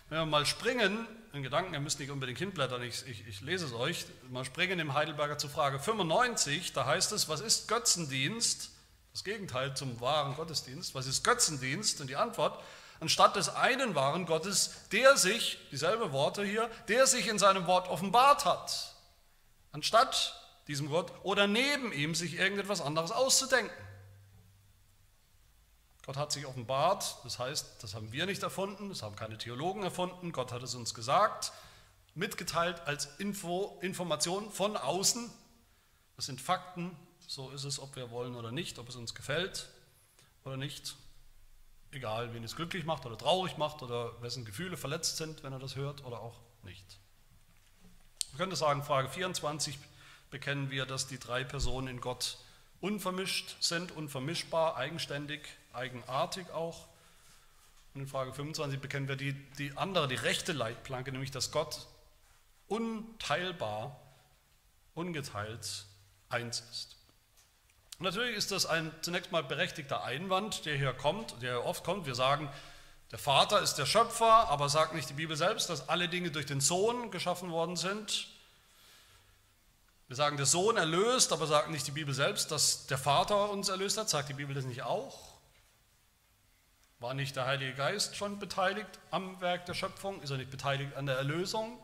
[0.10, 3.66] wenn wir mal springen, in Gedanken, ihr müsst nicht unbedingt hinblättern, ich, ich, ich lese
[3.66, 8.72] es euch, mal springen im Heidelberger zur Frage 95, da heißt es, was ist Götzendienst?
[9.12, 10.94] Das Gegenteil zum wahren Gottesdienst.
[10.94, 12.02] Was ist Götzendienst?
[12.02, 12.62] Und die Antwort,
[13.00, 17.88] anstatt des einen wahren Gottes, der sich, dieselbe Worte hier, der sich in seinem Wort
[17.88, 18.94] offenbart hat.
[19.72, 23.72] Anstatt diesem Gott oder neben ihm sich irgendetwas anderes auszudenken.
[26.06, 29.82] Gott hat sich offenbart, das heißt, das haben wir nicht erfunden, das haben keine Theologen
[29.82, 31.52] erfunden, Gott hat es uns gesagt,
[32.14, 35.32] mitgeteilt als Info, Information von außen.
[36.16, 36.96] Das sind Fakten,
[37.28, 39.68] so ist es, ob wir wollen oder nicht, ob es uns gefällt
[40.44, 40.96] oder nicht.
[41.92, 45.60] Egal, wen es glücklich macht oder traurig macht oder wessen Gefühle verletzt sind, wenn er
[45.60, 47.00] das hört oder auch nicht.
[48.30, 49.80] Man könnte sagen, Frage 24
[50.30, 52.38] bekennen wir, dass die drei Personen in Gott
[52.82, 55.42] unvermischt sind, unvermischbar, eigenständig,
[55.74, 56.88] eigenartig auch.
[57.94, 61.88] Und in Frage 25 bekennen wir die, die andere, die rechte Leitplanke, nämlich dass Gott
[62.68, 64.00] unteilbar,
[64.94, 65.86] ungeteilt
[66.30, 66.96] eins ist.
[68.00, 72.06] Natürlich ist das ein zunächst mal berechtigter Einwand, der hier kommt, der oft kommt.
[72.06, 72.50] Wir sagen,
[73.12, 76.46] der Vater ist der Schöpfer, aber sagt nicht die Bibel selbst, dass alle Dinge durch
[76.46, 78.28] den Sohn geschaffen worden sind.
[80.08, 83.70] Wir sagen, der Sohn erlöst, aber sagt nicht die Bibel selbst, dass der Vater uns
[83.70, 84.10] erlöst hat.
[84.10, 85.36] Sagt die Bibel das nicht auch?
[87.00, 90.22] War nicht der Heilige Geist schon beteiligt am Werk der Schöpfung?
[90.22, 91.80] Ist er nicht beteiligt an der Erlösung?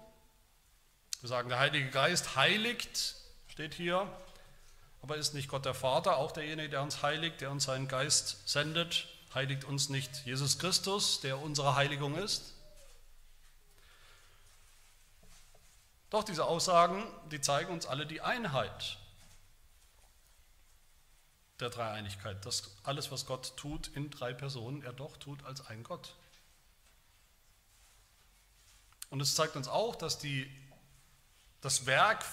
[1.21, 3.15] Wir sagen, der Heilige Geist heiligt,
[3.47, 4.07] steht hier.
[5.01, 8.47] Aber ist nicht Gott der Vater auch derjenige, der uns heiligt, der uns seinen Geist
[8.47, 9.07] sendet?
[9.33, 12.53] Heiligt uns nicht Jesus Christus, der unsere Heiligung ist?
[16.11, 18.99] Doch diese Aussagen, die zeigen uns alle die Einheit
[21.59, 25.83] der Dreieinigkeit, dass alles, was Gott tut in drei Personen, er doch tut als ein
[25.83, 26.13] Gott.
[29.09, 30.51] Und es zeigt uns auch, dass die,
[31.61, 32.25] das Werk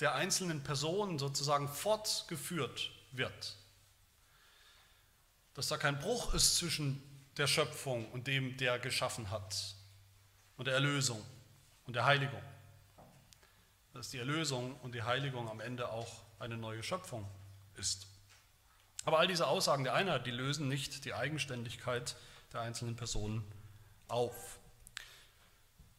[0.00, 3.56] der einzelnen Personen sozusagen fortgeführt wird.
[5.54, 7.02] Dass da kein Bruch ist zwischen
[7.36, 9.74] der Schöpfung und dem, der geschaffen hat,
[10.56, 11.22] und der Erlösung
[11.86, 12.42] und der Heiligung.
[13.92, 17.26] Dass die Erlösung und die Heiligung am Ende auch eine neue Schöpfung
[17.76, 18.06] ist.
[19.04, 22.16] Aber all diese Aussagen der Einheit, die lösen nicht die Eigenständigkeit
[22.52, 23.44] der einzelnen Personen
[24.08, 24.58] auf.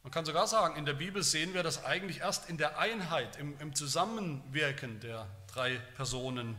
[0.04, 3.38] Man kann sogar sagen, in der Bibel sehen wir das eigentlich erst in der Einheit,
[3.38, 6.58] im, im Zusammenwirken der drei Personen,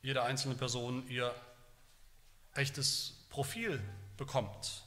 [0.00, 1.34] jede einzelne Person ihr
[2.54, 3.82] echtes Profil
[4.16, 4.82] bekommt.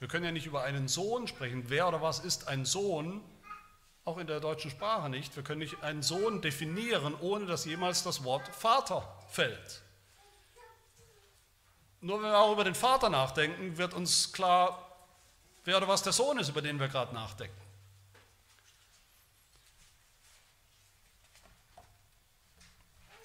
[0.00, 1.64] Wir können ja nicht über einen Sohn sprechen.
[1.68, 3.22] Wer oder was ist ein Sohn?
[4.04, 5.36] Auch in der deutschen Sprache nicht.
[5.36, 9.82] Wir können nicht einen Sohn definieren, ohne dass jemals das Wort Vater fällt.
[12.00, 14.96] Nur wenn wir auch über den Vater nachdenken, wird uns klar,
[15.64, 17.56] wer oder was der Sohn ist, über den wir gerade nachdenken.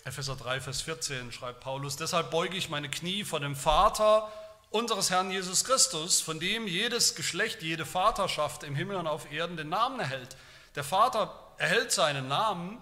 [0.07, 4.31] Epheser 3, Vers 14 schreibt Paulus, deshalb beuge ich meine Knie vor dem Vater
[4.69, 9.57] unseres Herrn Jesus Christus, von dem jedes Geschlecht, jede Vaterschaft im Himmel und auf Erden
[9.57, 10.37] den Namen erhält.
[10.77, 12.77] Der Vater erhält seinen Namen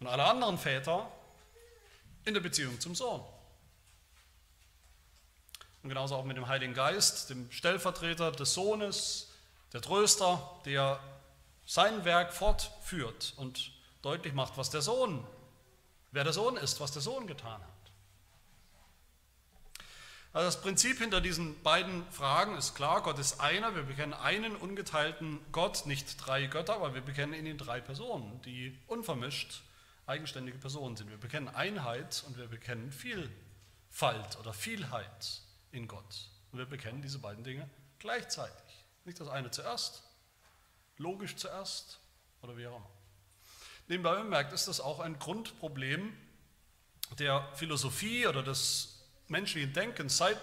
[0.00, 1.10] und alle anderen Väter
[2.26, 3.24] in der Beziehung zum Sohn.
[5.82, 9.32] Und genauso auch mit dem Heiligen Geist, dem Stellvertreter des Sohnes,
[9.72, 11.00] der Tröster, der
[11.64, 13.72] sein Werk fortführt und
[14.02, 15.26] deutlich macht, was der Sohn,
[16.10, 17.69] wer der Sohn ist, was der Sohn getan hat.
[20.32, 24.54] Also das Prinzip hinter diesen beiden Fragen ist klar, Gott ist einer, wir bekennen einen
[24.54, 29.62] ungeteilten Gott, nicht drei Götter, aber wir bekennen in ihn drei Personen, die unvermischt
[30.06, 31.10] eigenständige Personen sind.
[31.10, 36.28] Wir bekennen Einheit und wir bekennen Vielfalt oder Vielheit in Gott.
[36.52, 37.68] Und wir bekennen diese beiden Dinge
[37.98, 38.84] gleichzeitig.
[39.04, 40.04] Nicht das eine zuerst,
[40.96, 41.98] logisch zuerst
[42.42, 42.90] oder wie auch immer.
[43.88, 46.16] Nebenbei bemerkt ist das auch ein Grundproblem
[47.18, 48.99] der Philosophie oder des
[49.30, 50.38] menschlichen Denkens seit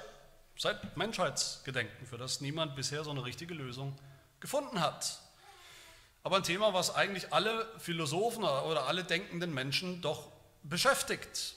[0.59, 3.97] seit Menschheitsgedenken, für das niemand bisher so eine richtige Lösung
[4.39, 5.19] gefunden hat.
[6.23, 10.31] Aber ein Thema, was eigentlich alle Philosophen oder alle denkenden Menschen doch
[10.63, 11.55] beschäftigt.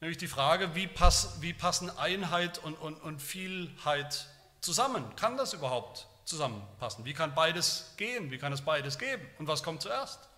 [0.00, 4.28] Nämlich die Frage, wie, pass, wie passen Einheit und, und, und Vielheit
[4.60, 5.04] zusammen?
[5.16, 7.04] Kann das überhaupt zusammenpassen?
[7.04, 8.30] Wie kann beides gehen?
[8.30, 9.26] Wie kann es beides geben?
[9.38, 10.28] Und was kommt zuerst?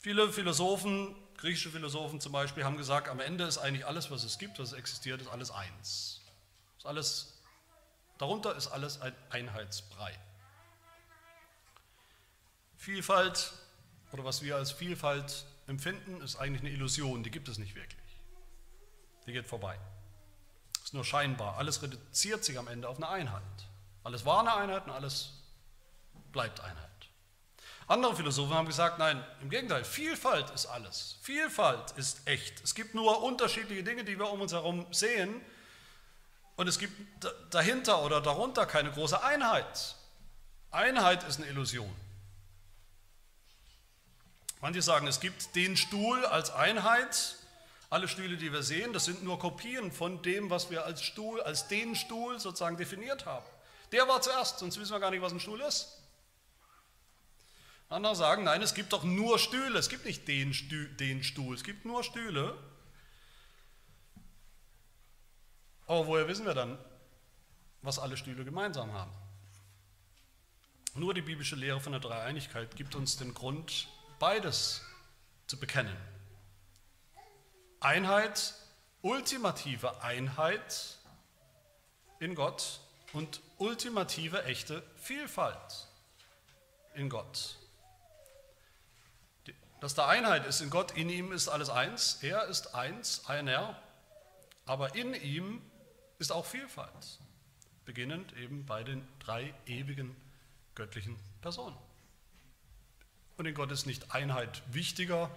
[0.00, 4.38] Viele Philosophen, griechische Philosophen zum Beispiel, haben gesagt, am Ende ist eigentlich alles, was es
[4.38, 6.20] gibt, was existiert, ist alles eins.
[6.78, 7.34] Ist alles,
[8.18, 10.18] darunter ist alles ein Einheitsbrei.
[12.76, 13.52] Vielfalt
[14.12, 17.98] oder was wir als Vielfalt empfinden, ist eigentlich eine Illusion, die gibt es nicht wirklich.
[19.26, 19.78] Die geht vorbei.
[20.82, 21.56] Ist nur scheinbar.
[21.58, 23.42] Alles reduziert sich am Ende auf eine Einheit.
[24.02, 25.34] Alles war eine Einheit und alles
[26.32, 26.89] bleibt Einheit.
[27.90, 31.16] Andere Philosophen haben gesagt, nein, im Gegenteil, Vielfalt ist alles.
[31.22, 32.62] Vielfalt ist echt.
[32.62, 35.40] Es gibt nur unterschiedliche Dinge, die wir um uns herum sehen
[36.54, 36.94] und es gibt
[37.50, 39.96] dahinter oder darunter keine große Einheit.
[40.70, 41.92] Einheit ist eine Illusion.
[44.60, 47.34] Manche sagen, es gibt den Stuhl als Einheit.
[47.88, 51.42] Alle Stühle, die wir sehen, das sind nur Kopien von dem, was wir als Stuhl,
[51.42, 53.46] als den Stuhl sozusagen definiert haben.
[53.90, 55.99] Der war zuerst, sonst wissen wir gar nicht, was ein Stuhl ist.
[57.90, 61.56] Andere sagen, nein, es gibt doch nur Stühle, es gibt nicht den, Stuhl, den Stuhl,
[61.56, 62.56] es gibt nur Stühle.
[65.88, 66.78] Aber woher wissen wir dann,
[67.82, 69.10] was alle Stühle gemeinsam haben?
[70.94, 73.88] Nur die biblische Lehre von der Dreieinigkeit gibt uns den Grund,
[74.20, 74.82] beides
[75.48, 75.96] zu bekennen.
[77.80, 78.54] Einheit,
[79.02, 80.98] ultimative Einheit
[82.20, 82.78] in Gott
[83.14, 85.88] und ultimative echte Vielfalt
[86.94, 87.59] in Gott.
[89.80, 93.80] Dass da Einheit ist in Gott, in ihm ist alles eins, er ist eins, einer,
[94.66, 95.62] aber in ihm
[96.18, 97.18] ist auch Vielfalt,
[97.86, 100.14] beginnend eben bei den drei ewigen
[100.74, 101.78] göttlichen Personen.
[103.38, 105.30] Und in Gott ist nicht Einheit wichtiger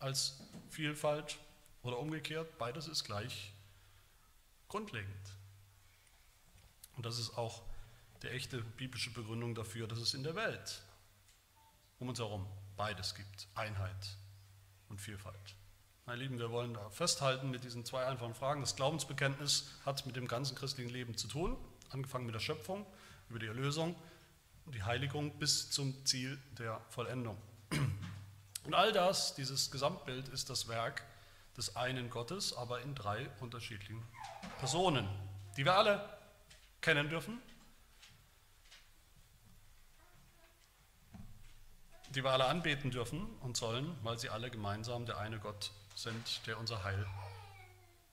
[0.00, 0.40] als
[0.70, 1.38] Vielfalt
[1.84, 2.58] oder umgekehrt.
[2.58, 3.52] Beides ist gleich
[4.66, 5.30] grundlegend.
[6.96, 7.62] Und das ist auch
[8.22, 10.82] die echte biblische Begründung dafür, dass es in der Welt
[12.00, 12.44] um uns herum
[12.76, 13.48] beides gibt.
[13.54, 14.16] Einheit
[14.88, 15.54] und Vielfalt.
[16.06, 18.60] Meine Lieben, wir wollen da festhalten mit diesen zwei einfachen Fragen.
[18.60, 21.56] Das Glaubensbekenntnis hat mit dem ganzen christlichen Leben zu tun,
[21.90, 22.86] angefangen mit der Schöpfung,
[23.30, 23.96] über die Erlösung
[24.72, 27.36] die Heiligung bis zum Ziel der Vollendung.
[28.64, 31.04] Und all das, dieses Gesamtbild, ist das Werk
[31.56, 34.02] des einen Gottes, aber in drei unterschiedlichen
[34.58, 35.06] Personen,
[35.56, 36.08] die wir alle
[36.80, 37.40] kennen dürfen,
[42.14, 46.46] die wir alle anbeten dürfen und sollen, weil sie alle gemeinsam der eine Gott sind,
[46.46, 47.06] der unser Heil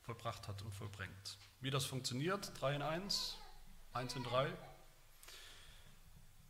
[0.02, 1.38] vollbracht hat und vollbringt.
[1.62, 3.38] Wie das funktioniert, drei in eins,
[3.94, 4.52] eins in drei,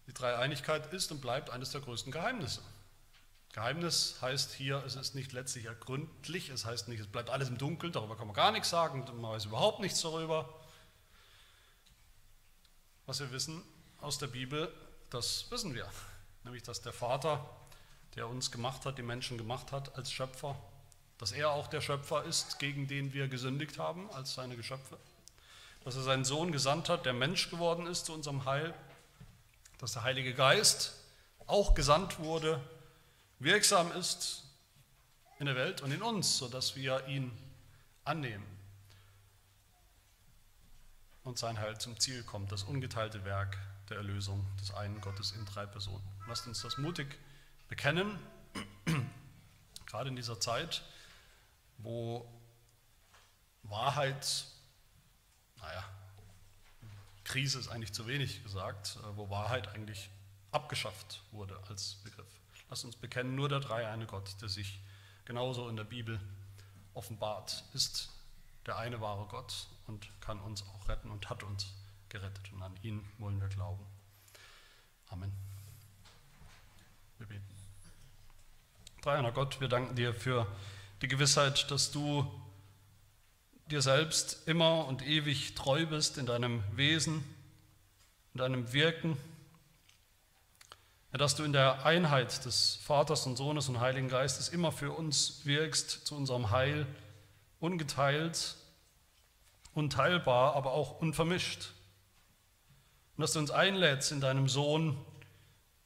[0.08, 2.62] die Dreieinigkeit ist und bleibt eines der größten Geheimnisse.
[3.54, 7.58] Geheimnis heißt hier, es ist nicht letztlich ergründlich, es heißt nicht, es bleibt alles im
[7.58, 10.62] Dunkeln, darüber kann man gar nichts sagen, man weiß überhaupt nichts darüber.
[13.06, 13.62] Was wir wissen
[14.00, 14.74] aus der Bibel,
[15.10, 15.90] das wissen wir,
[16.44, 17.46] nämlich dass der Vater,
[18.16, 20.56] der uns gemacht hat, die Menschen gemacht hat als Schöpfer,
[21.18, 24.98] dass er auch der Schöpfer ist, gegen den wir gesündigt haben als seine Geschöpfe,
[25.84, 28.74] dass er seinen Sohn gesandt hat, der Mensch geworden ist zu unserem Heil,
[29.78, 30.96] dass der Heilige Geist
[31.48, 32.62] auch gesandt wurde,
[33.40, 34.44] wirksam ist
[35.40, 37.32] in der Welt und in uns, sodass wir ihn
[38.04, 38.46] annehmen
[41.24, 43.58] und sein Heil zum Ziel kommt, das ungeteilte Werk
[43.90, 46.04] der Erlösung des einen Gottes in drei Personen.
[46.28, 47.18] Lasst uns das mutig
[47.68, 48.20] bekennen,
[49.86, 50.84] gerade in dieser Zeit,
[51.78, 52.30] wo
[53.64, 54.46] Wahrheit,
[55.58, 55.84] naja,
[57.24, 60.10] Krise ist eigentlich zu wenig gesagt, äh, wo Wahrheit eigentlich
[60.52, 62.28] abgeschafft wurde als Begriff.
[62.70, 64.80] Lass uns bekennen, nur der dreieine Gott, der sich
[65.26, 66.20] genauso in der Bibel
[66.94, 68.10] offenbart, ist
[68.66, 71.74] der eine wahre Gott und kann uns auch retten und hat uns
[72.10, 72.52] gerettet.
[72.54, 73.86] Und an ihn wollen wir glauben.
[75.10, 75.51] Amen.
[77.22, 77.46] Wir beten.
[79.04, 80.48] Dreieiner Gott, wir danken dir für
[81.04, 82.26] die Gewissheit, dass du
[83.68, 87.24] dir selbst immer und ewig treu bist in deinem Wesen,
[88.34, 89.18] in deinem Wirken,
[91.12, 95.46] dass du in der Einheit des Vaters und Sohnes und Heiligen Geistes immer für uns
[95.46, 96.88] wirkst, zu unserem Heil,
[97.60, 98.56] ungeteilt,
[99.76, 101.70] unteilbar, aber auch unvermischt.
[103.16, 104.98] Und dass du uns einlädst in deinem Sohn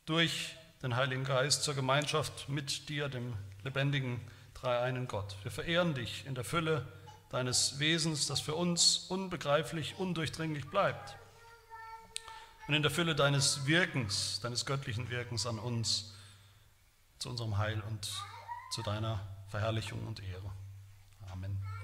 [0.06, 0.56] durch
[0.86, 3.34] den Heiligen Geist zur Gemeinschaft mit dir, dem
[3.64, 4.22] lebendigen,
[4.54, 5.36] dreieinen Gott.
[5.42, 6.86] Wir verehren dich in der Fülle
[7.32, 11.16] deines Wesens, das für uns unbegreiflich, undurchdringlich bleibt.
[12.68, 16.14] Und in der Fülle deines Wirkens, deines göttlichen Wirkens an uns,
[17.18, 18.08] zu unserem Heil und
[18.70, 20.52] zu deiner Verherrlichung und Ehre.
[21.32, 21.74] Amen.